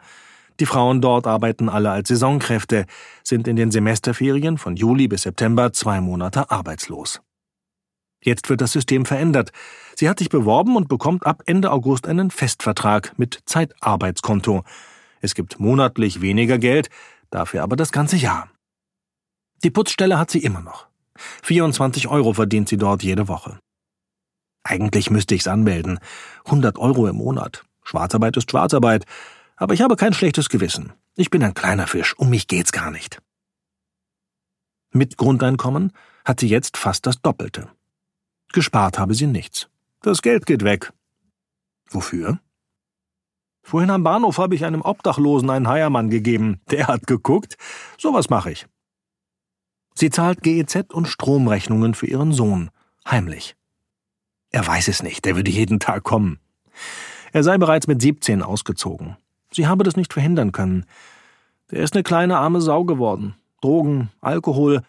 Die 0.59 0.65
Frauen 0.65 1.01
dort 1.01 1.25
arbeiten 1.25 1.69
alle 1.69 1.91
als 1.91 2.09
Saisonkräfte, 2.09 2.85
sind 3.23 3.47
in 3.47 3.55
den 3.55 3.71
Semesterferien 3.71 4.57
von 4.57 4.75
Juli 4.75 5.07
bis 5.07 5.23
September 5.23 5.71
zwei 5.73 6.01
Monate 6.01 6.51
arbeitslos. 6.51 7.21
Jetzt 8.21 8.49
wird 8.49 8.61
das 8.61 8.71
System 8.71 9.05
verändert. 9.05 9.51
Sie 9.95 10.09
hat 10.09 10.19
sich 10.19 10.29
beworben 10.29 10.75
und 10.75 10.89
bekommt 10.89 11.25
ab 11.25 11.43
Ende 11.45 11.71
August 11.71 12.07
einen 12.07 12.31
Festvertrag 12.31 13.17
mit 13.17 13.39
Zeitarbeitskonto. 13.45 14.63
Es 15.21 15.35
gibt 15.35 15.59
monatlich 15.59 16.21
weniger 16.21 16.57
Geld, 16.57 16.89
dafür 17.29 17.63
aber 17.63 17.75
das 17.75 17.91
ganze 17.91 18.17
Jahr. 18.17 18.49
Die 19.63 19.71
Putzstelle 19.71 20.17
hat 20.17 20.31
sie 20.31 20.39
immer 20.39 20.61
noch. 20.61 20.87
24 21.43 22.07
Euro 22.07 22.33
verdient 22.33 22.69
sie 22.69 22.77
dort 22.77 23.03
jede 23.03 23.27
Woche. 23.27 23.59
Eigentlich 24.63 25.09
müsste 25.09 25.35
ich's 25.35 25.47
anmelden. 25.47 25.99
100 26.45 26.77
Euro 26.77 27.07
im 27.07 27.17
Monat. 27.17 27.63
Schwarzarbeit 27.83 28.37
ist 28.37 28.51
Schwarzarbeit. 28.51 29.05
Aber 29.55 29.73
ich 29.73 29.81
habe 29.81 29.95
kein 29.95 30.13
schlechtes 30.13 30.49
Gewissen. 30.49 30.93
Ich 31.15 31.29
bin 31.29 31.43
ein 31.43 31.53
kleiner 31.53 31.87
Fisch, 31.87 32.17
um 32.17 32.29
mich 32.29 32.47
geht's 32.47 32.71
gar 32.71 32.91
nicht. 32.91 33.21
Mit 34.91 35.17
Grundeinkommen 35.17 35.91
hat 36.23 36.39
sie 36.39 36.47
jetzt 36.47 36.77
fast 36.77 37.05
das 37.05 37.21
Doppelte. 37.21 37.69
Gespart 38.53 38.99
habe 38.99 39.13
sie 39.13 39.27
nichts. 39.27 39.69
Das 40.01 40.21
Geld 40.21 40.45
geht 40.45 40.63
weg. 40.63 40.91
Wofür? 41.89 42.39
Vorhin 43.61 43.91
am 43.91 44.03
Bahnhof 44.03 44.37
habe 44.37 44.55
ich 44.55 44.65
einem 44.65 44.81
Obdachlosen 44.81 45.49
einen 45.49 45.67
Heiermann 45.67 46.09
gegeben. 46.09 46.61
Der 46.71 46.87
hat 46.87 47.05
geguckt. 47.05 47.57
Sowas 47.97 48.29
mache 48.29 48.51
ich. 48.51 48.67
Sie 49.93 50.09
zahlt 50.09 50.41
GEZ 50.41 50.93
und 50.93 51.07
Stromrechnungen 51.07 51.93
für 51.93 52.07
ihren 52.07 52.31
Sohn, 52.31 52.71
heimlich. 53.05 53.55
Er 54.49 54.65
weiß 54.65 54.87
es 54.87 55.03
nicht, 55.03 55.27
er 55.27 55.35
würde 55.35 55.51
jeden 55.51 55.79
Tag 55.79 56.03
kommen. 56.03 56.39
Er 57.33 57.43
sei 57.43 57.57
bereits 57.57 57.85
mit 57.85 58.01
17 58.01 58.41
ausgezogen. 58.41 59.17
Sie 59.51 59.67
habe 59.67 59.83
das 59.83 59.97
nicht 59.97 60.13
verhindern 60.13 60.51
können. 60.51 60.85
Der 61.69 61.83
ist 61.83 61.93
eine 61.93 62.03
kleine 62.03 62.37
arme 62.37 62.61
Sau 62.61 62.85
geworden. 62.85 63.35
Drogen, 63.61 64.09
Alkohol. 64.21 64.83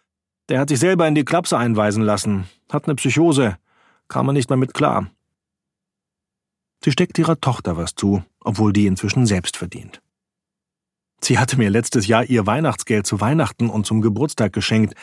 Der 0.50 0.58
hat 0.58 0.68
sich 0.68 0.80
selber 0.80 1.06
in 1.06 1.14
die 1.14 1.24
Klapse 1.24 1.56
einweisen 1.56 2.02
lassen, 2.02 2.48
hat 2.70 2.86
eine 2.86 2.96
Psychose, 2.96 3.56
kam 4.08 4.28
er 4.28 4.32
nicht 4.32 4.50
mehr 4.50 4.56
mit 4.56 4.74
klar. 4.74 5.08
Sie 6.84 6.90
steckt 6.90 7.18
ihrer 7.18 7.40
Tochter 7.40 7.76
was 7.76 7.94
zu, 7.94 8.24
obwohl 8.40 8.72
die 8.72 8.86
inzwischen 8.86 9.26
selbst 9.26 9.56
verdient. 9.56 10.02
Sie 11.20 11.38
hatte 11.38 11.56
mir 11.56 11.70
letztes 11.70 12.08
Jahr 12.08 12.24
ihr 12.24 12.46
Weihnachtsgeld 12.46 13.06
zu 13.06 13.20
Weihnachten 13.20 13.70
und 13.70 13.86
zum 13.86 14.00
Geburtstag 14.00 14.52
geschenkt, 14.52 14.94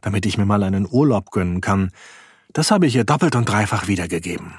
damit 0.00 0.24
ich 0.24 0.38
mir 0.38 0.46
mal 0.46 0.62
einen 0.62 0.88
Urlaub 0.90 1.30
gönnen 1.30 1.60
kann. 1.60 1.90
Das 2.54 2.70
habe 2.70 2.86
ich 2.86 2.96
ihr 2.96 3.04
doppelt 3.04 3.36
und 3.36 3.46
dreifach 3.46 3.88
wiedergegeben. 3.88 4.54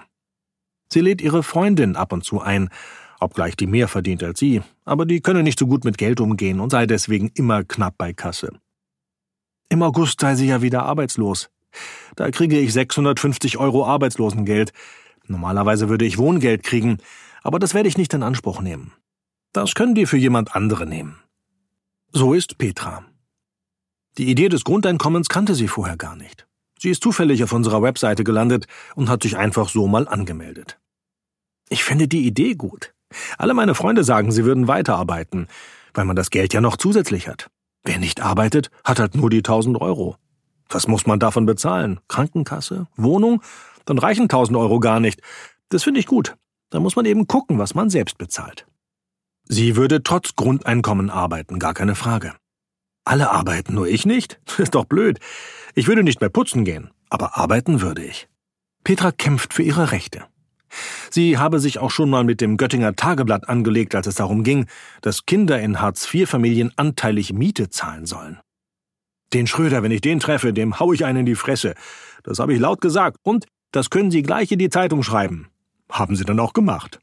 Sie 0.91 1.01
lädt 1.01 1.21
ihre 1.21 1.41
Freundin 1.41 1.95
ab 1.95 2.13
und 2.13 2.23
zu 2.23 2.41
ein, 2.41 2.69
obgleich 3.19 3.55
die 3.55 3.65
mehr 3.65 3.87
verdient 3.87 4.21
als 4.21 4.39
sie, 4.39 4.61
aber 4.83 5.07
die 5.07 5.21
könne 5.21 5.41
nicht 5.41 5.57
so 5.57 5.65
gut 5.65 5.85
mit 5.85 5.97
Geld 5.97 6.19
umgehen 6.19 6.59
und 6.59 6.69
sei 6.69 6.85
deswegen 6.85 7.31
immer 7.33 7.63
knapp 7.63 7.97
bei 7.97 8.13
Kasse. 8.13 8.51
Im 9.69 9.81
August 9.81 10.19
sei 10.19 10.35
sie 10.35 10.47
ja 10.47 10.61
wieder 10.61 10.83
arbeitslos. 10.83 11.49
Da 12.15 12.31
kriege 12.31 12.59
ich 12.59 12.73
650 12.73 13.57
Euro 13.57 13.85
Arbeitslosengeld. 13.85 14.71
Normalerweise 15.27 15.89
würde 15.89 16.05
ich 16.05 16.17
Wohngeld 16.17 16.63
kriegen, 16.63 16.99
aber 17.43 17.59
das 17.59 17.73
werde 17.73 17.89
ich 17.89 17.97
nicht 17.97 18.13
in 18.13 18.23
Anspruch 18.23 18.61
nehmen. 18.61 18.93
Das 19.53 19.73
können 19.73 19.95
die 19.95 20.05
für 20.05 20.17
jemand 20.17 20.55
andere 20.55 20.85
nehmen. 20.85 21.19
So 22.11 22.33
ist 22.33 22.57
Petra. 22.57 23.05
Die 24.17 24.29
Idee 24.29 24.49
des 24.49 24.63
Grundeinkommens 24.63 25.27
kannte 25.27 25.55
sie 25.55 25.67
vorher 25.67 25.97
gar 25.97 26.15
nicht. 26.15 26.47
Sie 26.79 26.89
ist 26.89 27.03
zufällig 27.03 27.43
auf 27.43 27.51
unserer 27.51 27.81
Webseite 27.81 28.23
gelandet 28.23 28.67
und 28.95 29.09
hat 29.09 29.23
sich 29.23 29.37
einfach 29.37 29.69
so 29.69 29.87
mal 29.87 30.07
angemeldet. 30.07 30.79
Ich 31.69 31.83
finde 31.83 32.07
die 32.07 32.25
Idee 32.25 32.55
gut. 32.55 32.93
Alle 33.37 33.53
meine 33.53 33.75
Freunde 33.75 34.03
sagen, 34.03 34.31
sie 34.31 34.45
würden 34.45 34.67
weiterarbeiten, 34.67 35.47
weil 35.93 36.05
man 36.05 36.15
das 36.15 36.29
Geld 36.29 36.53
ja 36.53 36.61
noch 36.61 36.77
zusätzlich 36.77 37.27
hat. 37.27 37.49
Wer 37.85 37.99
nicht 37.99 38.21
arbeitet, 38.21 38.71
hat 38.83 38.99
halt 38.99 39.15
nur 39.15 39.29
die 39.29 39.37
1000 39.37 39.79
Euro. 39.79 40.17
Was 40.69 40.87
muss 40.87 41.05
man 41.05 41.19
davon 41.19 41.45
bezahlen? 41.45 41.99
Krankenkasse? 42.07 42.87
Wohnung? 42.97 43.41
Dann 43.85 43.99
reichen 43.99 44.23
1000 44.23 44.57
Euro 44.57 44.79
gar 44.79 44.99
nicht. 44.99 45.21
Das 45.69 45.83
finde 45.83 45.99
ich 45.99 46.07
gut. 46.07 46.35
Da 46.71 46.79
muss 46.79 46.95
man 46.95 47.05
eben 47.05 47.27
gucken, 47.27 47.59
was 47.59 47.75
man 47.75 47.91
selbst 47.91 48.17
bezahlt. 48.17 48.65
Sie 49.47 49.75
würde 49.75 50.01
trotz 50.01 50.35
Grundeinkommen 50.35 51.11
arbeiten, 51.11 51.59
gar 51.59 51.75
keine 51.75 51.93
Frage. 51.93 52.33
Alle 53.05 53.29
arbeiten, 53.29 53.75
nur 53.75 53.87
ich 53.87 54.07
nicht? 54.07 54.39
Ist 54.57 54.73
doch 54.73 54.85
blöd. 54.85 55.19
Ich 55.75 55.87
würde 55.87 56.03
nicht 56.03 56.21
mehr 56.21 56.31
putzen 56.31 56.65
gehen, 56.65 56.89
aber 57.09 57.37
arbeiten 57.37 57.81
würde 57.81 58.03
ich. 58.03 58.27
Petra 58.83 59.11
kämpft 59.11 59.53
für 59.53 59.61
ihre 59.61 59.91
Rechte. 59.91 60.25
Sie 61.15 61.37
habe 61.37 61.61
sich 61.61 61.79
auch 61.79 61.91
schon 61.91 62.09
mal 62.09 62.25
mit 62.25 62.41
dem 62.41 62.57
Göttinger 62.57 62.93
Tageblatt 62.97 63.47
angelegt, 63.47 63.95
als 63.95 64.05
es 64.05 64.15
darum 64.15 64.43
ging, 64.43 64.65
dass 64.99 65.25
Kinder 65.25 65.61
in 65.61 65.79
Hartz-IV-Familien 65.79 66.73
anteilig 66.75 67.31
Miete 67.31 67.69
zahlen 67.69 68.05
sollen. 68.05 68.41
Den 69.33 69.47
Schröder, 69.47 69.81
wenn 69.81 69.93
ich 69.93 70.01
den 70.01 70.19
treffe, 70.19 70.51
dem 70.51 70.77
hau 70.77 70.91
ich 70.91 71.05
einen 71.05 71.19
in 71.19 71.25
die 71.25 71.35
Fresse. 71.35 71.75
Das 72.23 72.39
habe 72.39 72.53
ich 72.53 72.59
laut 72.59 72.81
gesagt. 72.81 73.15
Und 73.23 73.45
das 73.71 73.89
können 73.89 74.11
Sie 74.11 74.23
gleich 74.23 74.51
in 74.51 74.59
die 74.59 74.67
Zeitung 74.67 75.03
schreiben. 75.03 75.47
Haben 75.89 76.17
Sie 76.17 76.25
dann 76.25 76.37
auch 76.37 76.51
gemacht. 76.51 76.99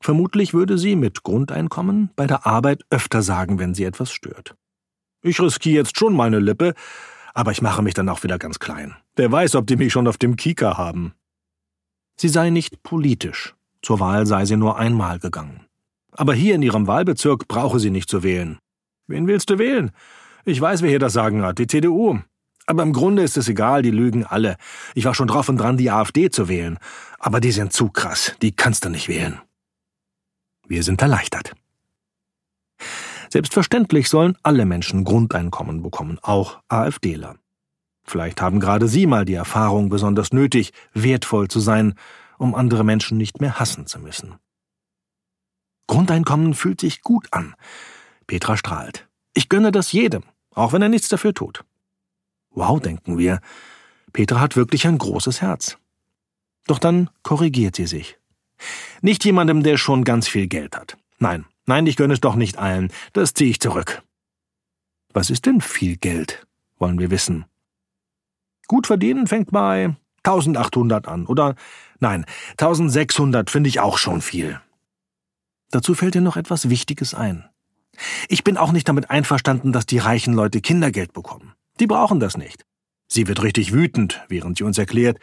Vermutlich 0.00 0.54
würde 0.54 0.78
sie 0.78 0.94
mit 0.94 1.24
Grundeinkommen 1.24 2.10
bei 2.14 2.28
der 2.28 2.46
Arbeit 2.46 2.84
öfter 2.90 3.22
sagen, 3.22 3.58
wenn 3.58 3.74
sie 3.74 3.82
etwas 3.82 4.12
stört. 4.12 4.54
Ich 5.22 5.40
riskiere 5.40 5.78
jetzt 5.78 5.98
schon 5.98 6.14
mal 6.14 6.28
eine 6.28 6.38
Lippe, 6.38 6.74
aber 7.34 7.50
ich 7.50 7.62
mache 7.62 7.82
mich 7.82 7.94
dann 7.94 8.08
auch 8.08 8.22
wieder 8.22 8.38
ganz 8.38 8.60
klein. 8.60 8.94
Wer 9.16 9.32
weiß, 9.32 9.56
ob 9.56 9.66
die 9.66 9.76
mich 9.76 9.92
schon 9.92 10.06
auf 10.06 10.18
dem 10.18 10.36
Kieker 10.36 10.78
haben. 10.78 11.14
Sie 12.16 12.28
sei 12.28 12.50
nicht 12.50 12.82
politisch. 12.82 13.54
Zur 13.82 14.00
Wahl 14.00 14.26
sei 14.26 14.44
sie 14.46 14.56
nur 14.56 14.78
einmal 14.78 15.18
gegangen. 15.18 15.66
Aber 16.12 16.34
hier 16.34 16.54
in 16.54 16.62
ihrem 16.62 16.86
Wahlbezirk 16.86 17.48
brauche 17.48 17.80
sie 17.80 17.90
nicht 17.90 18.08
zu 18.08 18.22
wählen. 18.22 18.58
Wen 19.06 19.26
willst 19.26 19.50
du 19.50 19.58
wählen? 19.58 19.90
Ich 20.44 20.60
weiß, 20.60 20.82
wer 20.82 20.90
hier 20.90 20.98
das 20.98 21.14
Sagen 21.14 21.42
hat, 21.42 21.58
die 21.58 21.66
CDU. 21.66 22.20
Aber 22.66 22.82
im 22.82 22.92
Grunde 22.92 23.22
ist 23.22 23.36
es 23.36 23.48
egal, 23.48 23.82
die 23.82 23.90
lügen 23.90 24.24
alle. 24.24 24.56
Ich 24.94 25.04
war 25.04 25.14
schon 25.14 25.28
drauf 25.28 25.48
und 25.48 25.56
dran, 25.56 25.76
die 25.76 25.90
AfD 25.90 26.30
zu 26.30 26.48
wählen. 26.48 26.78
Aber 27.18 27.40
die 27.40 27.52
sind 27.52 27.72
zu 27.72 27.88
krass, 27.88 28.36
die 28.42 28.52
kannst 28.52 28.84
du 28.84 28.88
nicht 28.88 29.08
wählen. 29.08 29.40
Wir 30.66 30.82
sind 30.82 31.02
erleichtert. 31.02 31.54
Selbstverständlich 33.30 34.08
sollen 34.08 34.36
alle 34.42 34.66
Menschen 34.66 35.04
Grundeinkommen 35.04 35.82
bekommen, 35.82 36.18
auch 36.22 36.60
AfDler. 36.68 37.36
Vielleicht 38.04 38.40
haben 38.40 38.60
gerade 38.60 38.88
Sie 38.88 39.06
mal 39.06 39.24
die 39.24 39.34
Erfahrung 39.34 39.88
besonders 39.88 40.32
nötig, 40.32 40.72
wertvoll 40.92 41.48
zu 41.48 41.60
sein, 41.60 41.94
um 42.38 42.54
andere 42.54 42.84
Menschen 42.84 43.18
nicht 43.18 43.40
mehr 43.40 43.58
hassen 43.58 43.86
zu 43.86 43.98
müssen. 43.98 44.34
Grundeinkommen 45.86 46.54
fühlt 46.54 46.80
sich 46.80 47.02
gut 47.02 47.28
an. 47.32 47.54
Petra 48.26 48.56
strahlt. 48.56 49.08
Ich 49.34 49.48
gönne 49.48 49.72
das 49.72 49.92
jedem, 49.92 50.22
auch 50.54 50.72
wenn 50.72 50.82
er 50.82 50.88
nichts 50.88 51.08
dafür 51.08 51.34
tut. 51.34 51.64
Wow, 52.50 52.80
denken 52.80 53.18
wir. 53.18 53.40
Petra 54.12 54.40
hat 54.40 54.56
wirklich 54.56 54.86
ein 54.86 54.98
großes 54.98 55.40
Herz. 55.40 55.78
Doch 56.66 56.78
dann 56.78 57.10
korrigiert 57.22 57.76
sie 57.76 57.86
sich. 57.86 58.18
Nicht 59.00 59.24
jemandem, 59.24 59.62
der 59.62 59.76
schon 59.76 60.04
ganz 60.04 60.28
viel 60.28 60.46
Geld 60.46 60.76
hat. 60.76 60.96
Nein, 61.18 61.46
nein, 61.66 61.86
ich 61.86 61.96
gönne 61.96 62.14
es 62.14 62.20
doch 62.20 62.36
nicht 62.36 62.58
allen. 62.58 62.92
Das 63.12 63.34
ziehe 63.34 63.50
ich 63.50 63.60
zurück. 63.60 64.02
Was 65.12 65.30
ist 65.30 65.46
denn 65.46 65.60
viel 65.60 65.96
Geld? 65.96 66.46
wollen 66.78 66.98
wir 66.98 67.10
wissen. 67.10 67.44
Gut 68.72 68.86
verdienen 68.86 69.26
fängt 69.26 69.50
bei 69.50 69.94
1800 70.22 71.06
an. 71.06 71.26
Oder 71.26 71.56
nein, 72.00 72.24
1600 72.52 73.50
finde 73.50 73.68
ich 73.68 73.80
auch 73.80 73.98
schon 73.98 74.22
viel. 74.22 74.62
Dazu 75.70 75.94
fällt 75.94 76.14
dir 76.14 76.22
noch 76.22 76.38
etwas 76.38 76.70
Wichtiges 76.70 77.12
ein. 77.12 77.44
Ich 78.30 78.44
bin 78.44 78.56
auch 78.56 78.72
nicht 78.72 78.88
damit 78.88 79.10
einverstanden, 79.10 79.72
dass 79.72 79.84
die 79.84 79.98
reichen 79.98 80.32
Leute 80.32 80.62
Kindergeld 80.62 81.12
bekommen. 81.12 81.52
Die 81.80 81.86
brauchen 81.86 82.18
das 82.18 82.38
nicht. 82.38 82.64
Sie 83.08 83.28
wird 83.28 83.42
richtig 83.42 83.74
wütend, 83.74 84.24
während 84.28 84.56
sie 84.56 84.64
uns 84.64 84.78
erklärt, 84.78 85.18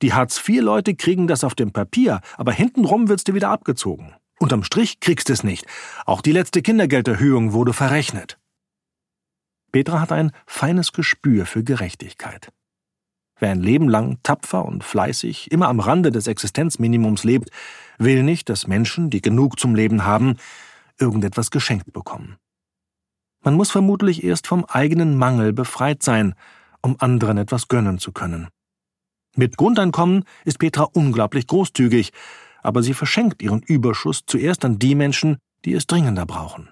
die 0.00 0.12
Hartz-IV-Leute 0.12 0.94
kriegen 0.94 1.26
das 1.26 1.42
auf 1.42 1.56
dem 1.56 1.72
Papier, 1.72 2.20
aber 2.36 2.52
hintenrum 2.52 3.08
wird's 3.08 3.24
dir 3.24 3.34
wieder 3.34 3.50
abgezogen. 3.50 4.14
Unterm 4.38 4.62
Strich 4.62 5.00
kriegst 5.00 5.30
es 5.30 5.42
nicht. 5.42 5.66
Auch 6.06 6.20
die 6.20 6.30
letzte 6.30 6.62
Kindergelderhöhung 6.62 7.54
wurde 7.54 7.72
verrechnet. 7.72 8.38
Petra 9.72 10.00
hat 10.00 10.12
ein 10.12 10.30
feines 10.46 10.92
Gespür 10.92 11.44
für 11.44 11.64
Gerechtigkeit. 11.64 12.52
Wer 13.44 13.50
ein 13.50 13.60
Leben 13.60 13.90
lang 13.90 14.16
tapfer 14.22 14.64
und 14.64 14.84
fleißig, 14.84 15.52
immer 15.52 15.68
am 15.68 15.78
Rande 15.78 16.10
des 16.10 16.28
Existenzminimums 16.28 17.24
lebt, 17.24 17.50
will 17.98 18.22
nicht, 18.22 18.48
dass 18.48 18.66
Menschen, 18.66 19.10
die 19.10 19.20
genug 19.20 19.60
zum 19.60 19.74
Leben 19.74 20.06
haben, 20.06 20.36
irgendetwas 20.98 21.50
geschenkt 21.50 21.92
bekommen. 21.92 22.38
Man 23.42 23.52
muss 23.52 23.70
vermutlich 23.70 24.24
erst 24.24 24.46
vom 24.46 24.64
eigenen 24.64 25.18
Mangel 25.18 25.52
befreit 25.52 26.02
sein, 26.02 26.34
um 26.80 26.96
anderen 27.00 27.36
etwas 27.36 27.68
gönnen 27.68 27.98
zu 27.98 28.12
können. 28.12 28.48
Mit 29.36 29.58
Grundeinkommen 29.58 30.24
ist 30.46 30.58
Petra 30.58 30.84
unglaublich 30.94 31.46
großzügig, 31.46 32.12
aber 32.62 32.82
sie 32.82 32.94
verschenkt 32.94 33.42
ihren 33.42 33.60
Überschuss 33.60 34.22
zuerst 34.26 34.64
an 34.64 34.78
die 34.78 34.94
Menschen, 34.94 35.36
die 35.66 35.74
es 35.74 35.86
dringender 35.86 36.24
brauchen. 36.24 36.70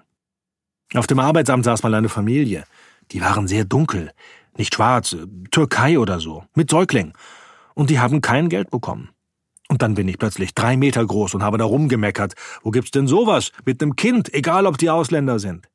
Auf 0.95 1.05
dem 1.05 1.19
Arbeitsamt 1.19 1.65
saß 1.65 1.83
mal 1.83 1.93
eine 1.93 2.09
Familie. 2.09 2.63
Die 3.11 3.21
waren 3.21 3.47
sehr 3.47 3.65
dunkel, 3.65 4.11
nicht 4.57 4.75
schwarz, 4.75 5.15
Türkei 5.51 5.99
oder 5.99 6.19
so, 6.19 6.45
mit 6.55 6.69
Säugling. 6.69 7.13
Und 7.73 7.89
die 7.89 7.99
haben 7.99 8.21
kein 8.21 8.49
Geld 8.49 8.69
bekommen. 8.69 9.09
Und 9.69 9.81
dann 9.81 9.95
bin 9.95 10.07
ich 10.07 10.19
plötzlich 10.19 10.53
drei 10.53 10.77
Meter 10.77 11.05
groß 11.05 11.33
und 11.33 11.43
habe 11.43 11.57
da 11.57 11.65
rumgemeckert. 11.65 12.33
Wo 12.61 12.71
gibt's 12.71 12.91
denn 12.91 13.07
sowas? 13.07 13.51
Mit 13.65 13.81
nem 13.81 13.95
Kind, 13.95 14.33
egal 14.33 14.67
ob 14.67 14.77
die 14.77 14.89
Ausländer 14.89 15.39
sind. 15.39 15.67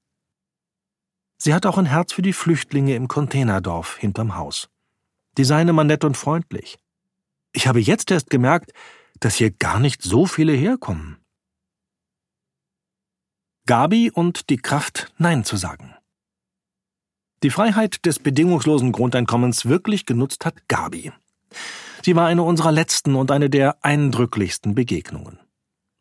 Sie 1.38 1.54
hat 1.54 1.66
auch 1.66 1.78
ein 1.78 1.86
Herz 1.86 2.12
für 2.12 2.22
die 2.22 2.32
Flüchtlinge 2.32 2.94
im 2.94 3.08
Containerdorf 3.08 3.96
hinterm 3.96 4.36
Haus. 4.36 4.68
Die 5.36 5.44
seien 5.44 5.68
immer 5.68 5.84
nett 5.84 6.04
und 6.04 6.16
freundlich. 6.16 6.78
Ich 7.52 7.66
habe 7.66 7.80
jetzt 7.80 8.10
erst 8.10 8.30
gemerkt, 8.30 8.72
dass 9.20 9.36
hier 9.36 9.50
gar 9.50 9.80
nicht 9.80 10.02
so 10.02 10.26
viele 10.26 10.52
herkommen. 10.52 11.18
Gabi 13.66 14.10
und 14.10 14.48
die 14.50 14.56
Kraft, 14.56 15.12
Nein 15.18 15.44
zu 15.44 15.56
sagen. 15.56 15.94
Die 17.44 17.51
Freiheit 17.51 18.05
des 18.05 18.18
bedingungslosen 18.18 18.90
Grundeinkommens 18.90 19.66
wirklich 19.66 20.07
genutzt 20.07 20.44
hat 20.44 20.57
Gabi. 20.66 21.12
Sie 22.03 22.16
war 22.16 22.27
eine 22.27 22.42
unserer 22.42 22.72
letzten 22.72 23.14
und 23.14 23.31
eine 23.31 23.48
der 23.48 23.77
eindrücklichsten 23.83 24.74
Begegnungen. 24.74 25.38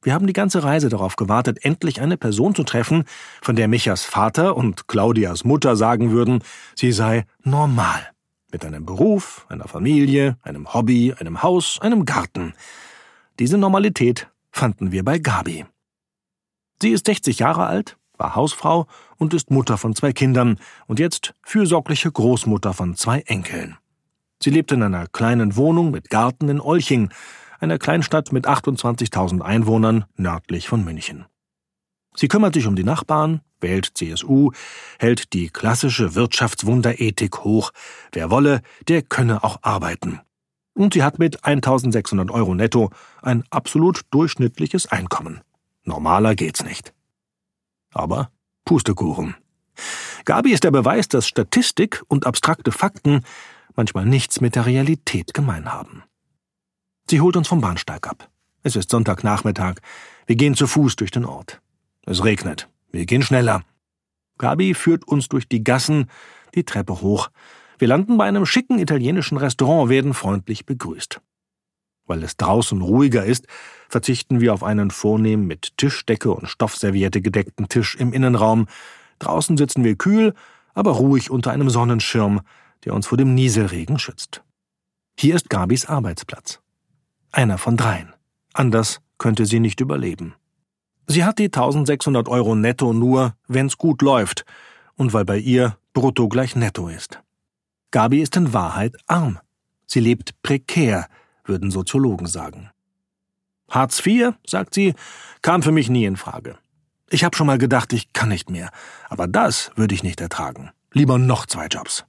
Wir 0.01 0.13
haben 0.13 0.25
die 0.25 0.33
ganze 0.33 0.63
Reise 0.63 0.89
darauf 0.89 1.15
gewartet, 1.15 1.63
endlich 1.63 2.01
eine 2.01 2.17
Person 2.17 2.55
zu 2.55 2.63
treffen, 2.63 3.03
von 3.41 3.55
der 3.55 3.67
Michas 3.67 4.03
Vater 4.03 4.55
und 4.57 4.87
Claudias 4.87 5.43
Mutter 5.43 5.75
sagen 5.75 6.11
würden, 6.11 6.43
sie 6.75 6.91
sei 6.91 7.25
normal. 7.43 8.07
Mit 8.51 8.63
einem 8.65 8.85
Beruf, 8.85 9.45
einer 9.49 9.67
Familie, 9.67 10.37
einem 10.41 10.73
Hobby, 10.73 11.13
einem 11.19 11.43
Haus, 11.43 11.79
einem 11.81 12.05
Garten. 12.05 12.53
Diese 13.37 13.57
Normalität 13.57 14.29
fanden 14.51 14.91
wir 14.91 15.03
bei 15.03 15.19
Gabi. 15.19 15.65
Sie 16.81 16.91
ist 16.91 17.05
60 17.05 17.39
Jahre 17.39 17.65
alt, 17.65 17.96
war 18.17 18.35
Hausfrau 18.35 18.87
und 19.17 19.33
ist 19.33 19.51
Mutter 19.51 19.77
von 19.77 19.95
zwei 19.95 20.13
Kindern 20.13 20.59
und 20.87 20.99
jetzt 20.99 21.33
fürsorgliche 21.43 22.11
Großmutter 22.11 22.73
von 22.73 22.95
zwei 22.95 23.21
Enkeln. 23.21 23.77
Sie 24.41 24.49
lebt 24.49 24.71
in 24.71 24.83
einer 24.83 25.07
kleinen 25.07 25.55
Wohnung 25.55 25.91
mit 25.91 26.09
Garten 26.09 26.49
in 26.49 26.61
Olching, 26.61 27.09
einer 27.59 27.79
Kleinstadt 27.79 28.31
mit 28.31 28.47
28.000 28.47 29.41
Einwohnern 29.41 30.05
nördlich 30.15 30.67
von 30.67 30.83
München. 30.83 31.25
Sie 32.15 32.27
kümmert 32.27 32.53
sich 32.53 32.67
um 32.67 32.75
die 32.75 32.83
Nachbarn, 32.83 33.41
wählt 33.59 33.91
CSU, 33.95 34.51
hält 34.99 35.33
die 35.33 35.49
klassische 35.49 36.15
Wirtschaftswunderethik 36.15 37.43
hoch. 37.43 37.71
Wer 38.11 38.31
wolle, 38.31 38.61
der 38.87 39.01
könne 39.01 39.43
auch 39.43 39.59
arbeiten. 39.61 40.19
Und 40.73 40.93
sie 40.93 41.03
hat 41.03 41.19
mit 41.19 41.43
1600 41.43 42.29
Euro 42.31 42.53
netto 42.53 42.91
ein 43.21 43.43
absolut 43.49 44.01
durchschnittliches 44.11 44.87
Einkommen. 44.87 45.41
Normaler 45.83 46.35
geht's 46.35 46.63
nicht. 46.63 46.93
Aber 47.93 48.31
Pustekuchen. 48.65 49.35
Gabi 50.25 50.51
ist 50.51 50.63
der 50.63 50.71
Beweis, 50.71 51.07
dass 51.07 51.27
Statistik 51.27 52.03
und 52.07 52.25
abstrakte 52.25 52.71
Fakten 52.71 53.23
manchmal 53.75 54.05
nichts 54.05 54.41
mit 54.41 54.55
der 54.55 54.65
Realität 54.65 55.33
gemein 55.33 55.71
haben. 55.71 56.03
Sie 57.09 57.21
holt 57.21 57.37
uns 57.37 57.47
vom 57.47 57.61
Bahnsteig 57.61 58.07
ab. 58.07 58.29
Es 58.63 58.75
ist 58.75 58.89
Sonntagnachmittag. 58.89 59.75
Wir 60.25 60.35
gehen 60.35 60.55
zu 60.55 60.67
Fuß 60.67 60.97
durch 60.97 61.11
den 61.11 61.23
Ort. 61.23 61.61
Es 62.05 62.23
regnet. 62.23 62.67
Wir 62.91 63.05
gehen 63.05 63.21
schneller. 63.21 63.63
Gabi 64.37 64.73
führt 64.73 65.07
uns 65.07 65.29
durch 65.29 65.47
die 65.47 65.63
Gassen, 65.63 66.09
die 66.55 66.63
Treppe 66.63 67.01
hoch. 67.01 67.29
Wir 67.79 67.87
landen 67.87 68.17
bei 68.17 68.25
einem 68.25 68.45
schicken 68.45 68.79
italienischen 68.79 69.37
Restaurant, 69.37 69.89
werden 69.89 70.13
freundlich 70.13 70.65
begrüßt. 70.65 71.21
Weil 72.07 72.23
es 72.23 72.37
draußen 72.37 72.81
ruhiger 72.81 73.23
ist, 73.25 73.45
verzichten 73.89 74.39
wir 74.39 74.53
auf 74.53 74.63
einen 74.63 74.91
vornehm 74.91 75.45
mit 75.45 75.77
Tischdecke 75.77 76.31
und 76.31 76.47
Stoffserviette 76.47 77.21
gedeckten 77.21 77.69
Tisch 77.69 77.95
im 77.95 78.13
Innenraum. 78.13 78.67
Draußen 79.19 79.57
sitzen 79.57 79.83
wir 79.83 79.95
kühl, 79.95 80.33
aber 80.73 80.91
ruhig 80.91 81.29
unter 81.29 81.51
einem 81.51 81.69
Sonnenschirm, 81.69 82.41
der 82.85 82.93
uns 82.93 83.07
vor 83.07 83.17
dem 83.17 83.35
Nieselregen 83.35 83.99
schützt. 83.99 84.43
Hier 85.19 85.35
ist 85.35 85.49
Gabis 85.49 85.85
Arbeitsplatz. 85.85 86.59
Einer 87.31 87.57
von 87.57 87.77
dreien. 87.77 88.13
Anders 88.53 89.01
könnte 89.17 89.45
sie 89.45 89.59
nicht 89.59 89.81
überleben. 89.81 90.35
Sie 91.07 91.23
hat 91.23 91.39
die 91.39 91.45
1600 91.45 92.27
Euro 92.27 92.55
netto 92.55 92.93
nur, 92.93 93.35
wenn's 93.47 93.77
gut 93.77 94.01
läuft 94.01 94.45
und 94.95 95.13
weil 95.13 95.25
bei 95.25 95.37
ihr 95.37 95.77
brutto 95.93 96.27
gleich 96.27 96.55
netto 96.55 96.89
ist. 96.89 97.21
Gabi 97.91 98.21
ist 98.21 98.35
in 98.35 98.53
Wahrheit 98.53 98.95
arm. 99.07 99.39
Sie 99.85 100.01
lebt 100.01 100.41
prekär, 100.41 101.07
würden 101.47 101.71
Soziologen 101.71 102.27
sagen. 102.27 102.69
Hartz 103.69 104.05
IV, 104.05 104.33
sagt 104.45 104.73
sie, 104.73 104.93
kam 105.41 105.61
für 105.61 105.71
mich 105.71 105.89
nie 105.89 106.05
in 106.05 106.17
Frage. 106.17 106.57
Ich 107.09 107.23
habe 107.23 107.35
schon 107.35 107.47
mal 107.47 107.57
gedacht, 107.57 107.93
ich 107.93 108.13
kann 108.13 108.29
nicht 108.29 108.49
mehr, 108.49 108.69
aber 109.09 109.27
das 109.27 109.71
würde 109.75 109.95
ich 109.95 110.03
nicht 110.03 110.21
ertragen. 110.21 110.71
Lieber 110.91 111.17
noch 111.17 111.45
zwei 111.45 111.67
Jobs. 111.67 112.05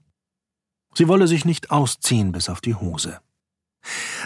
Sie 0.94 1.08
wolle 1.08 1.28
sich 1.28 1.44
nicht 1.44 1.70
ausziehen 1.70 2.32
bis 2.32 2.48
auf 2.48 2.60
die 2.60 2.74
Hose. 2.74 3.20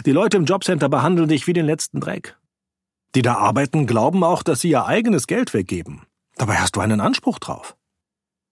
Die 0.05 0.11
Leute 0.11 0.37
im 0.37 0.45
Jobcenter 0.45 0.89
behandeln 0.89 1.29
dich 1.29 1.45
wie 1.47 1.53
den 1.53 1.65
letzten 1.65 1.99
Dreck. 1.99 2.37
Die 3.15 3.21
da 3.21 3.35
arbeiten, 3.35 3.85
glauben 3.85 4.23
auch, 4.23 4.41
dass 4.41 4.61
sie 4.61 4.69
ihr 4.69 4.85
eigenes 4.85 5.27
Geld 5.27 5.53
weggeben. 5.53 6.01
Dabei 6.35 6.57
hast 6.57 6.75
du 6.75 6.79
einen 6.79 6.99
Anspruch 6.99 7.37
drauf. 7.37 7.75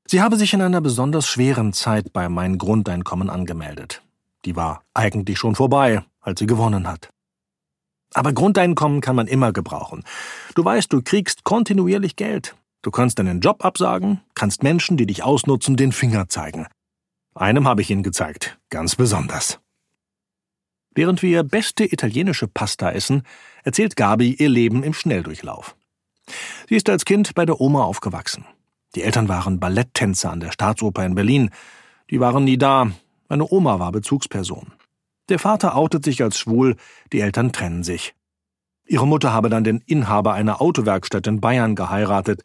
Sie 0.05 0.21
habe 0.21 0.35
sich 0.35 0.53
in 0.53 0.61
einer 0.61 0.81
besonders 0.81 1.27
schweren 1.27 1.73
Zeit 1.73 2.13
bei 2.13 2.29
Mein 2.29 2.57
Grundeinkommen 2.57 3.29
angemeldet. 3.29 4.03
Die 4.45 4.55
war 4.55 4.83
eigentlich 4.93 5.39
schon 5.39 5.55
vorbei, 5.55 6.03
als 6.21 6.39
sie 6.39 6.47
gewonnen 6.47 6.87
hat. 6.87 7.09
Aber 8.13 8.33
Grundeinkommen 8.33 9.01
kann 9.01 9.15
man 9.15 9.27
immer 9.27 9.53
gebrauchen. 9.53 10.03
Du 10.55 10.65
weißt, 10.65 10.91
du 10.91 11.01
kriegst 11.01 11.43
kontinuierlich 11.43 12.15
Geld. 12.15 12.55
Du 12.81 12.91
kannst 12.91 13.19
deinen 13.19 13.41
Job 13.41 13.63
absagen, 13.63 14.21
kannst 14.33 14.63
Menschen, 14.63 14.97
die 14.97 15.05
dich 15.05 15.23
ausnutzen, 15.23 15.77
den 15.77 15.91
Finger 15.91 16.27
zeigen. 16.27 16.67
Einem 17.35 17.67
habe 17.67 17.81
ich 17.81 17.89
ihn 17.89 18.03
gezeigt, 18.03 18.59
ganz 18.69 18.95
besonders. 18.95 19.59
Während 20.93 21.21
wir 21.21 21.43
beste 21.43 21.85
italienische 21.85 22.47
Pasta 22.47 22.91
essen, 22.91 23.23
erzählt 23.63 23.95
Gabi 23.95 24.33
ihr 24.33 24.49
Leben 24.49 24.83
im 24.83 24.93
Schnelldurchlauf. 24.93 25.75
Sie 26.67 26.75
ist 26.75 26.89
als 26.89 27.05
Kind 27.05 27.33
bei 27.33 27.45
der 27.45 27.61
Oma 27.61 27.83
aufgewachsen. 27.83 28.45
Die 28.95 29.03
Eltern 29.03 29.29
waren 29.29 29.59
Balletttänzer 29.59 30.31
an 30.31 30.41
der 30.41 30.51
Staatsoper 30.51 31.05
in 31.05 31.15
Berlin. 31.15 31.49
Die 32.09 32.19
waren 32.19 32.43
nie 32.43 32.57
da. 32.57 32.91
Meine 33.29 33.49
Oma 33.49 33.79
war 33.79 33.93
Bezugsperson. 33.93 34.73
Der 35.31 35.39
Vater 35.39 35.77
outet 35.77 36.03
sich 36.03 36.21
als 36.21 36.37
schwul, 36.37 36.75
die 37.13 37.21
Eltern 37.21 37.53
trennen 37.53 37.83
sich. 37.83 38.13
Ihre 38.85 39.07
Mutter 39.07 39.31
habe 39.31 39.47
dann 39.49 39.63
den 39.63 39.81
Inhaber 39.85 40.33
einer 40.33 40.61
Autowerkstatt 40.61 41.25
in 41.25 41.39
Bayern 41.39 41.73
geheiratet. 41.75 42.41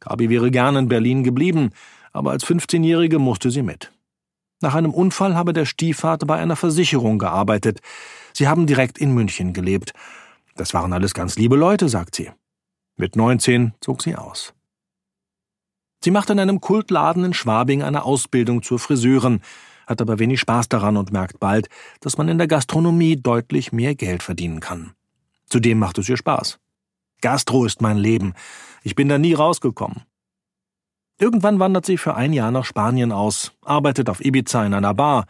Gabi 0.00 0.30
wäre 0.30 0.50
gern 0.50 0.74
in 0.76 0.88
Berlin 0.88 1.22
geblieben, 1.22 1.72
aber 2.14 2.30
als 2.30 2.46
15-Jährige 2.46 3.18
musste 3.18 3.50
sie 3.50 3.60
mit. 3.60 3.92
Nach 4.62 4.74
einem 4.74 4.94
Unfall 4.94 5.34
habe 5.34 5.52
der 5.52 5.66
Stiefvater 5.66 6.24
bei 6.24 6.38
einer 6.38 6.56
Versicherung 6.56 7.18
gearbeitet. 7.18 7.80
Sie 8.32 8.48
haben 8.48 8.66
direkt 8.66 8.96
in 8.96 9.12
München 9.12 9.52
gelebt. 9.52 9.92
Das 10.56 10.72
waren 10.72 10.94
alles 10.94 11.12
ganz 11.12 11.36
liebe 11.36 11.56
Leute, 11.56 11.90
sagt 11.90 12.14
sie. 12.14 12.30
Mit 12.96 13.16
19 13.16 13.74
zog 13.82 14.00
sie 14.00 14.16
aus. 14.16 14.54
Sie 16.02 16.10
macht 16.10 16.30
in 16.30 16.40
einem 16.40 16.62
Kultladen 16.62 17.22
in 17.22 17.34
Schwabing 17.34 17.82
eine 17.82 18.04
Ausbildung 18.04 18.62
zur 18.62 18.78
Friseurin, 18.78 19.42
hat 19.86 20.00
aber 20.00 20.18
wenig 20.18 20.40
Spaß 20.40 20.68
daran 20.68 20.96
und 20.96 21.12
merkt 21.12 21.40
bald, 21.40 21.68
dass 22.00 22.18
man 22.18 22.28
in 22.28 22.38
der 22.38 22.48
Gastronomie 22.48 23.16
deutlich 23.16 23.72
mehr 23.72 23.94
Geld 23.94 24.22
verdienen 24.22 24.60
kann. 24.60 24.92
Zudem 25.46 25.78
macht 25.78 25.98
es 25.98 26.08
ihr 26.08 26.16
Spaß. 26.16 26.58
Gastro 27.20 27.64
ist 27.64 27.80
mein 27.80 27.96
Leben. 27.96 28.34
Ich 28.82 28.94
bin 28.94 29.08
da 29.08 29.18
nie 29.18 29.34
rausgekommen. 29.34 30.02
Irgendwann 31.18 31.60
wandert 31.60 31.86
sie 31.86 31.96
für 31.96 32.14
ein 32.16 32.32
Jahr 32.32 32.50
nach 32.50 32.64
Spanien 32.64 33.12
aus, 33.12 33.52
arbeitet 33.62 34.10
auf 34.10 34.24
Ibiza 34.24 34.66
in 34.66 34.74
einer 34.74 34.94
Bar. 34.94 35.26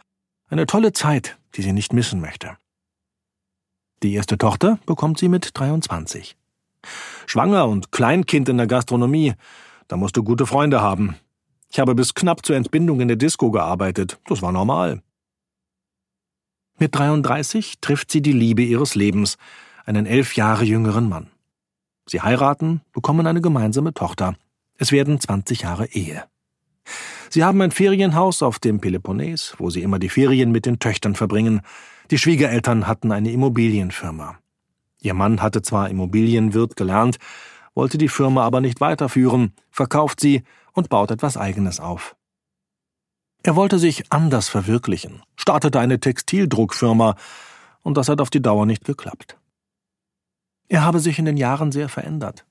Eine 0.49 0.65
tolle 0.65 0.93
Zeit, 0.93 1.37
die 1.55 1.61
sie 1.61 1.73
nicht 1.73 1.93
missen 1.93 2.21
möchte. 2.21 2.57
Die 4.03 4.13
erste 4.13 4.37
Tochter 4.37 4.79
bekommt 4.85 5.19
sie 5.19 5.29
mit 5.29 5.51
23. 5.53 6.35
Schwanger 7.25 7.67
und 7.67 7.91
Kleinkind 7.91 8.49
in 8.49 8.57
der 8.57 8.67
Gastronomie, 8.67 9.33
da 9.87 9.97
musst 9.97 10.17
du 10.17 10.23
gute 10.23 10.45
Freunde 10.45 10.81
haben. 10.81 11.15
Ich 11.75 11.79
habe 11.81 11.93
bis 11.93 12.13
knapp 12.13 12.45
zur 12.45 12.55
Entbindung 12.55 13.01
in 13.01 13.09
der 13.09 13.17
Disco 13.17 13.51
gearbeitet, 13.51 14.17
das 14.27 14.41
war 14.41 14.53
normal. 14.53 15.01
Mit 16.79 16.95
33 16.95 17.81
trifft 17.81 18.09
sie 18.09 18.21
die 18.21 18.31
Liebe 18.31 18.61
ihres 18.61 18.95
Lebens, 18.95 19.37
einen 19.83 20.05
elf 20.05 20.37
Jahre 20.37 20.63
jüngeren 20.63 21.09
Mann. 21.09 21.27
Sie 22.05 22.21
heiraten, 22.21 22.79
bekommen 22.93 23.27
eine 23.27 23.41
gemeinsame 23.41 23.93
Tochter. 23.93 24.37
Es 24.77 24.93
werden 24.93 25.19
20 25.19 25.63
Jahre 25.63 25.87
Ehe. 25.87 26.23
Sie 27.29 27.43
haben 27.43 27.61
ein 27.61 27.71
Ferienhaus 27.71 28.41
auf 28.41 28.57
dem 28.59 28.79
Peloponnes, 28.79 29.55
wo 29.57 29.69
sie 29.69 29.81
immer 29.81 29.99
die 29.99 30.07
Ferien 30.07 30.53
mit 30.53 30.65
den 30.65 30.79
Töchtern 30.79 31.15
verbringen. 31.15 31.59
Die 32.09 32.17
Schwiegereltern 32.17 32.87
hatten 32.87 33.11
eine 33.11 33.31
Immobilienfirma. 33.31 34.39
Ihr 35.01 35.13
Mann 35.13 35.41
hatte 35.41 35.61
zwar 35.61 35.89
Immobilienwirt 35.89 36.77
gelernt, 36.77 37.17
wollte 37.73 37.97
die 37.97 38.07
Firma 38.07 38.45
aber 38.45 38.61
nicht 38.61 38.79
weiterführen, 38.79 39.51
verkauft 39.69 40.21
sie 40.21 40.43
und 40.75 40.89
baut 40.89 41.09
etwas 41.09 41.37
Eigenes 41.37 41.79
auf. 41.79 42.15
Er 43.41 43.55
wollte 43.55 43.79
sich 43.79 44.11
anders 44.11 44.49
verwirklichen, 44.49 45.23
startete 45.35 45.79
eine 45.79 45.99
Textildruckfirma, 45.99 47.15
und 47.81 47.97
das 47.97 48.09
hat 48.09 48.21
auf 48.21 48.29
die 48.29 48.41
Dauer 48.41 48.65
nicht 48.65 48.83
geklappt. 48.83 49.37
Er 50.67 50.83
habe 50.83 50.99
sich 50.99 51.19
in 51.19 51.25
den 51.25 51.37
Jahren 51.37 51.71
sehr 51.71 51.89
verändert. 51.89 52.45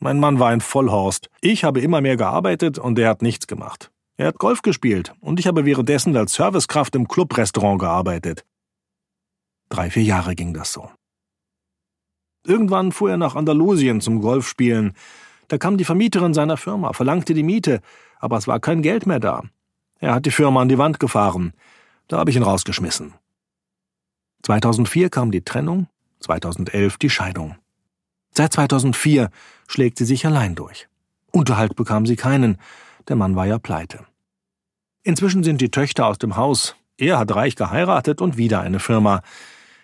Mein 0.00 0.18
Mann 0.18 0.38
war 0.38 0.48
ein 0.48 0.60
Vollhorst. 0.60 1.30
Ich 1.40 1.62
habe 1.62 1.80
immer 1.80 2.00
mehr 2.00 2.16
gearbeitet 2.16 2.78
und 2.78 2.98
er 2.98 3.10
hat 3.10 3.22
nichts 3.22 3.46
gemacht. 3.46 3.92
Er 4.16 4.26
hat 4.26 4.38
Golf 4.38 4.62
gespielt 4.62 5.14
und 5.20 5.38
ich 5.38 5.46
habe 5.46 5.64
währenddessen 5.64 6.16
als 6.16 6.34
Servicekraft 6.34 6.94
im 6.96 7.06
Clubrestaurant 7.06 7.80
gearbeitet. 7.80 8.44
Drei, 9.68 9.90
vier 9.90 10.02
Jahre 10.02 10.34
ging 10.34 10.52
das 10.52 10.72
so. 10.72 10.90
Irgendwann 12.44 12.92
fuhr 12.92 13.10
er 13.10 13.16
nach 13.16 13.36
Andalusien 13.36 14.00
zum 14.00 14.20
Golfspielen. 14.20 14.94
Da 15.50 15.58
kam 15.58 15.76
die 15.76 15.84
Vermieterin 15.84 16.32
seiner 16.32 16.56
Firma, 16.56 16.92
verlangte 16.92 17.34
die 17.34 17.42
Miete, 17.42 17.80
aber 18.20 18.36
es 18.36 18.46
war 18.46 18.60
kein 18.60 18.82
Geld 18.82 19.04
mehr 19.06 19.18
da. 19.18 19.42
Er 19.98 20.14
hat 20.14 20.24
die 20.24 20.30
Firma 20.30 20.62
an 20.62 20.68
die 20.68 20.78
Wand 20.78 21.00
gefahren. 21.00 21.54
Da 22.06 22.18
habe 22.18 22.30
ich 22.30 22.36
ihn 22.36 22.44
rausgeschmissen. 22.44 23.14
2004 24.44 25.10
kam 25.10 25.32
die 25.32 25.42
Trennung, 25.42 25.88
2011 26.20 26.98
die 26.98 27.10
Scheidung. 27.10 27.56
Seit 28.30 28.52
2004 28.52 29.28
schlägt 29.66 29.98
sie 29.98 30.04
sich 30.04 30.24
allein 30.24 30.54
durch. 30.54 30.86
Unterhalt 31.32 31.74
bekam 31.74 32.06
sie 32.06 32.14
keinen, 32.14 32.56
der 33.08 33.16
Mann 33.16 33.34
war 33.34 33.46
ja 33.46 33.58
pleite. 33.58 34.06
Inzwischen 35.02 35.42
sind 35.42 35.60
die 35.60 35.72
Töchter 35.72 36.06
aus 36.06 36.18
dem 36.18 36.36
Haus, 36.36 36.76
er 36.96 37.18
hat 37.18 37.34
reich 37.34 37.56
geheiratet 37.56 38.20
und 38.20 38.36
wieder 38.36 38.60
eine 38.60 38.78
Firma. 38.78 39.22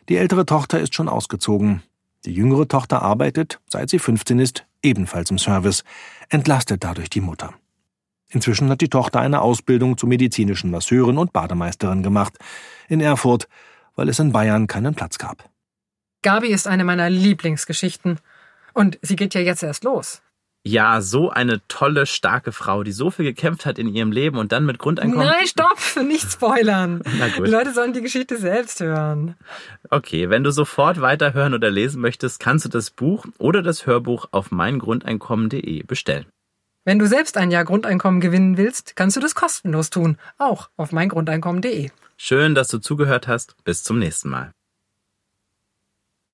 Die 0.08 0.16
ältere 0.16 0.46
Tochter 0.46 0.78
ist 0.78 0.94
schon 0.94 1.08
ausgezogen. 1.08 1.82
Die 2.24 2.32
jüngere 2.32 2.68
Tochter 2.68 3.02
arbeitet, 3.02 3.58
seit 3.68 3.90
sie 3.90 3.98
15 3.98 4.38
ist, 4.38 4.64
ebenfalls 4.86 5.30
im 5.30 5.38
Service, 5.38 5.84
entlastet 6.28 6.82
dadurch 6.84 7.10
die 7.10 7.20
Mutter. 7.20 7.54
Inzwischen 8.28 8.70
hat 8.70 8.80
die 8.80 8.88
Tochter 8.88 9.20
eine 9.20 9.40
Ausbildung 9.40 9.98
zur 9.98 10.08
medizinischen 10.08 10.70
Masseurin 10.70 11.18
und 11.18 11.32
Bademeisterin 11.32 12.02
gemacht, 12.02 12.38
in 12.88 13.00
Erfurt, 13.00 13.48
weil 13.94 14.08
es 14.08 14.18
in 14.18 14.32
Bayern 14.32 14.66
keinen 14.66 14.94
Platz 14.94 15.18
gab. 15.18 15.48
Gabi 16.22 16.48
ist 16.48 16.66
eine 16.66 16.84
meiner 16.84 17.08
Lieblingsgeschichten 17.08 18.18
und 18.74 18.98
sie 19.02 19.16
geht 19.16 19.34
ja 19.34 19.40
jetzt 19.40 19.62
erst 19.62 19.84
los. 19.84 20.22
Ja, 20.66 21.00
so 21.00 21.30
eine 21.30 21.60
tolle, 21.68 22.06
starke 22.06 22.50
Frau, 22.50 22.82
die 22.82 22.90
so 22.90 23.12
viel 23.12 23.24
gekämpft 23.24 23.66
hat 23.66 23.78
in 23.78 23.86
ihrem 23.86 24.10
Leben 24.10 24.36
und 24.36 24.50
dann 24.50 24.66
mit 24.66 24.78
Grundeinkommen. 24.78 25.24
Nein, 25.24 25.46
stopp! 25.46 25.78
Nicht 26.04 26.32
spoilern! 26.32 27.02
Na 27.18 27.28
gut. 27.28 27.46
Die 27.46 27.50
Leute 27.52 27.72
sollen 27.72 27.92
die 27.92 28.02
Geschichte 28.02 28.36
selbst 28.36 28.80
hören. 28.80 29.36
Okay, 29.90 30.28
wenn 30.28 30.42
du 30.42 30.50
sofort 30.50 31.00
weiterhören 31.00 31.54
oder 31.54 31.70
lesen 31.70 32.00
möchtest, 32.00 32.40
kannst 32.40 32.64
du 32.64 32.68
das 32.68 32.90
Buch 32.90 33.26
oder 33.38 33.62
das 33.62 33.86
Hörbuch 33.86 34.26
auf 34.32 34.50
meingrundeinkommen.de 34.50 35.84
bestellen. 35.84 36.26
Wenn 36.84 36.98
du 36.98 37.06
selbst 37.06 37.36
ein 37.36 37.52
Jahr 37.52 37.64
Grundeinkommen 37.64 38.20
gewinnen 38.20 38.56
willst, 38.56 38.96
kannst 38.96 39.16
du 39.16 39.20
das 39.20 39.36
kostenlos 39.36 39.90
tun. 39.90 40.18
Auch 40.36 40.68
auf 40.76 40.90
meingrundeinkommen.de. 40.90 41.90
Schön, 42.16 42.56
dass 42.56 42.68
du 42.68 42.78
zugehört 42.78 43.28
hast. 43.28 43.54
Bis 43.64 43.84
zum 43.84 44.00
nächsten 44.00 44.30
Mal. 44.30 44.50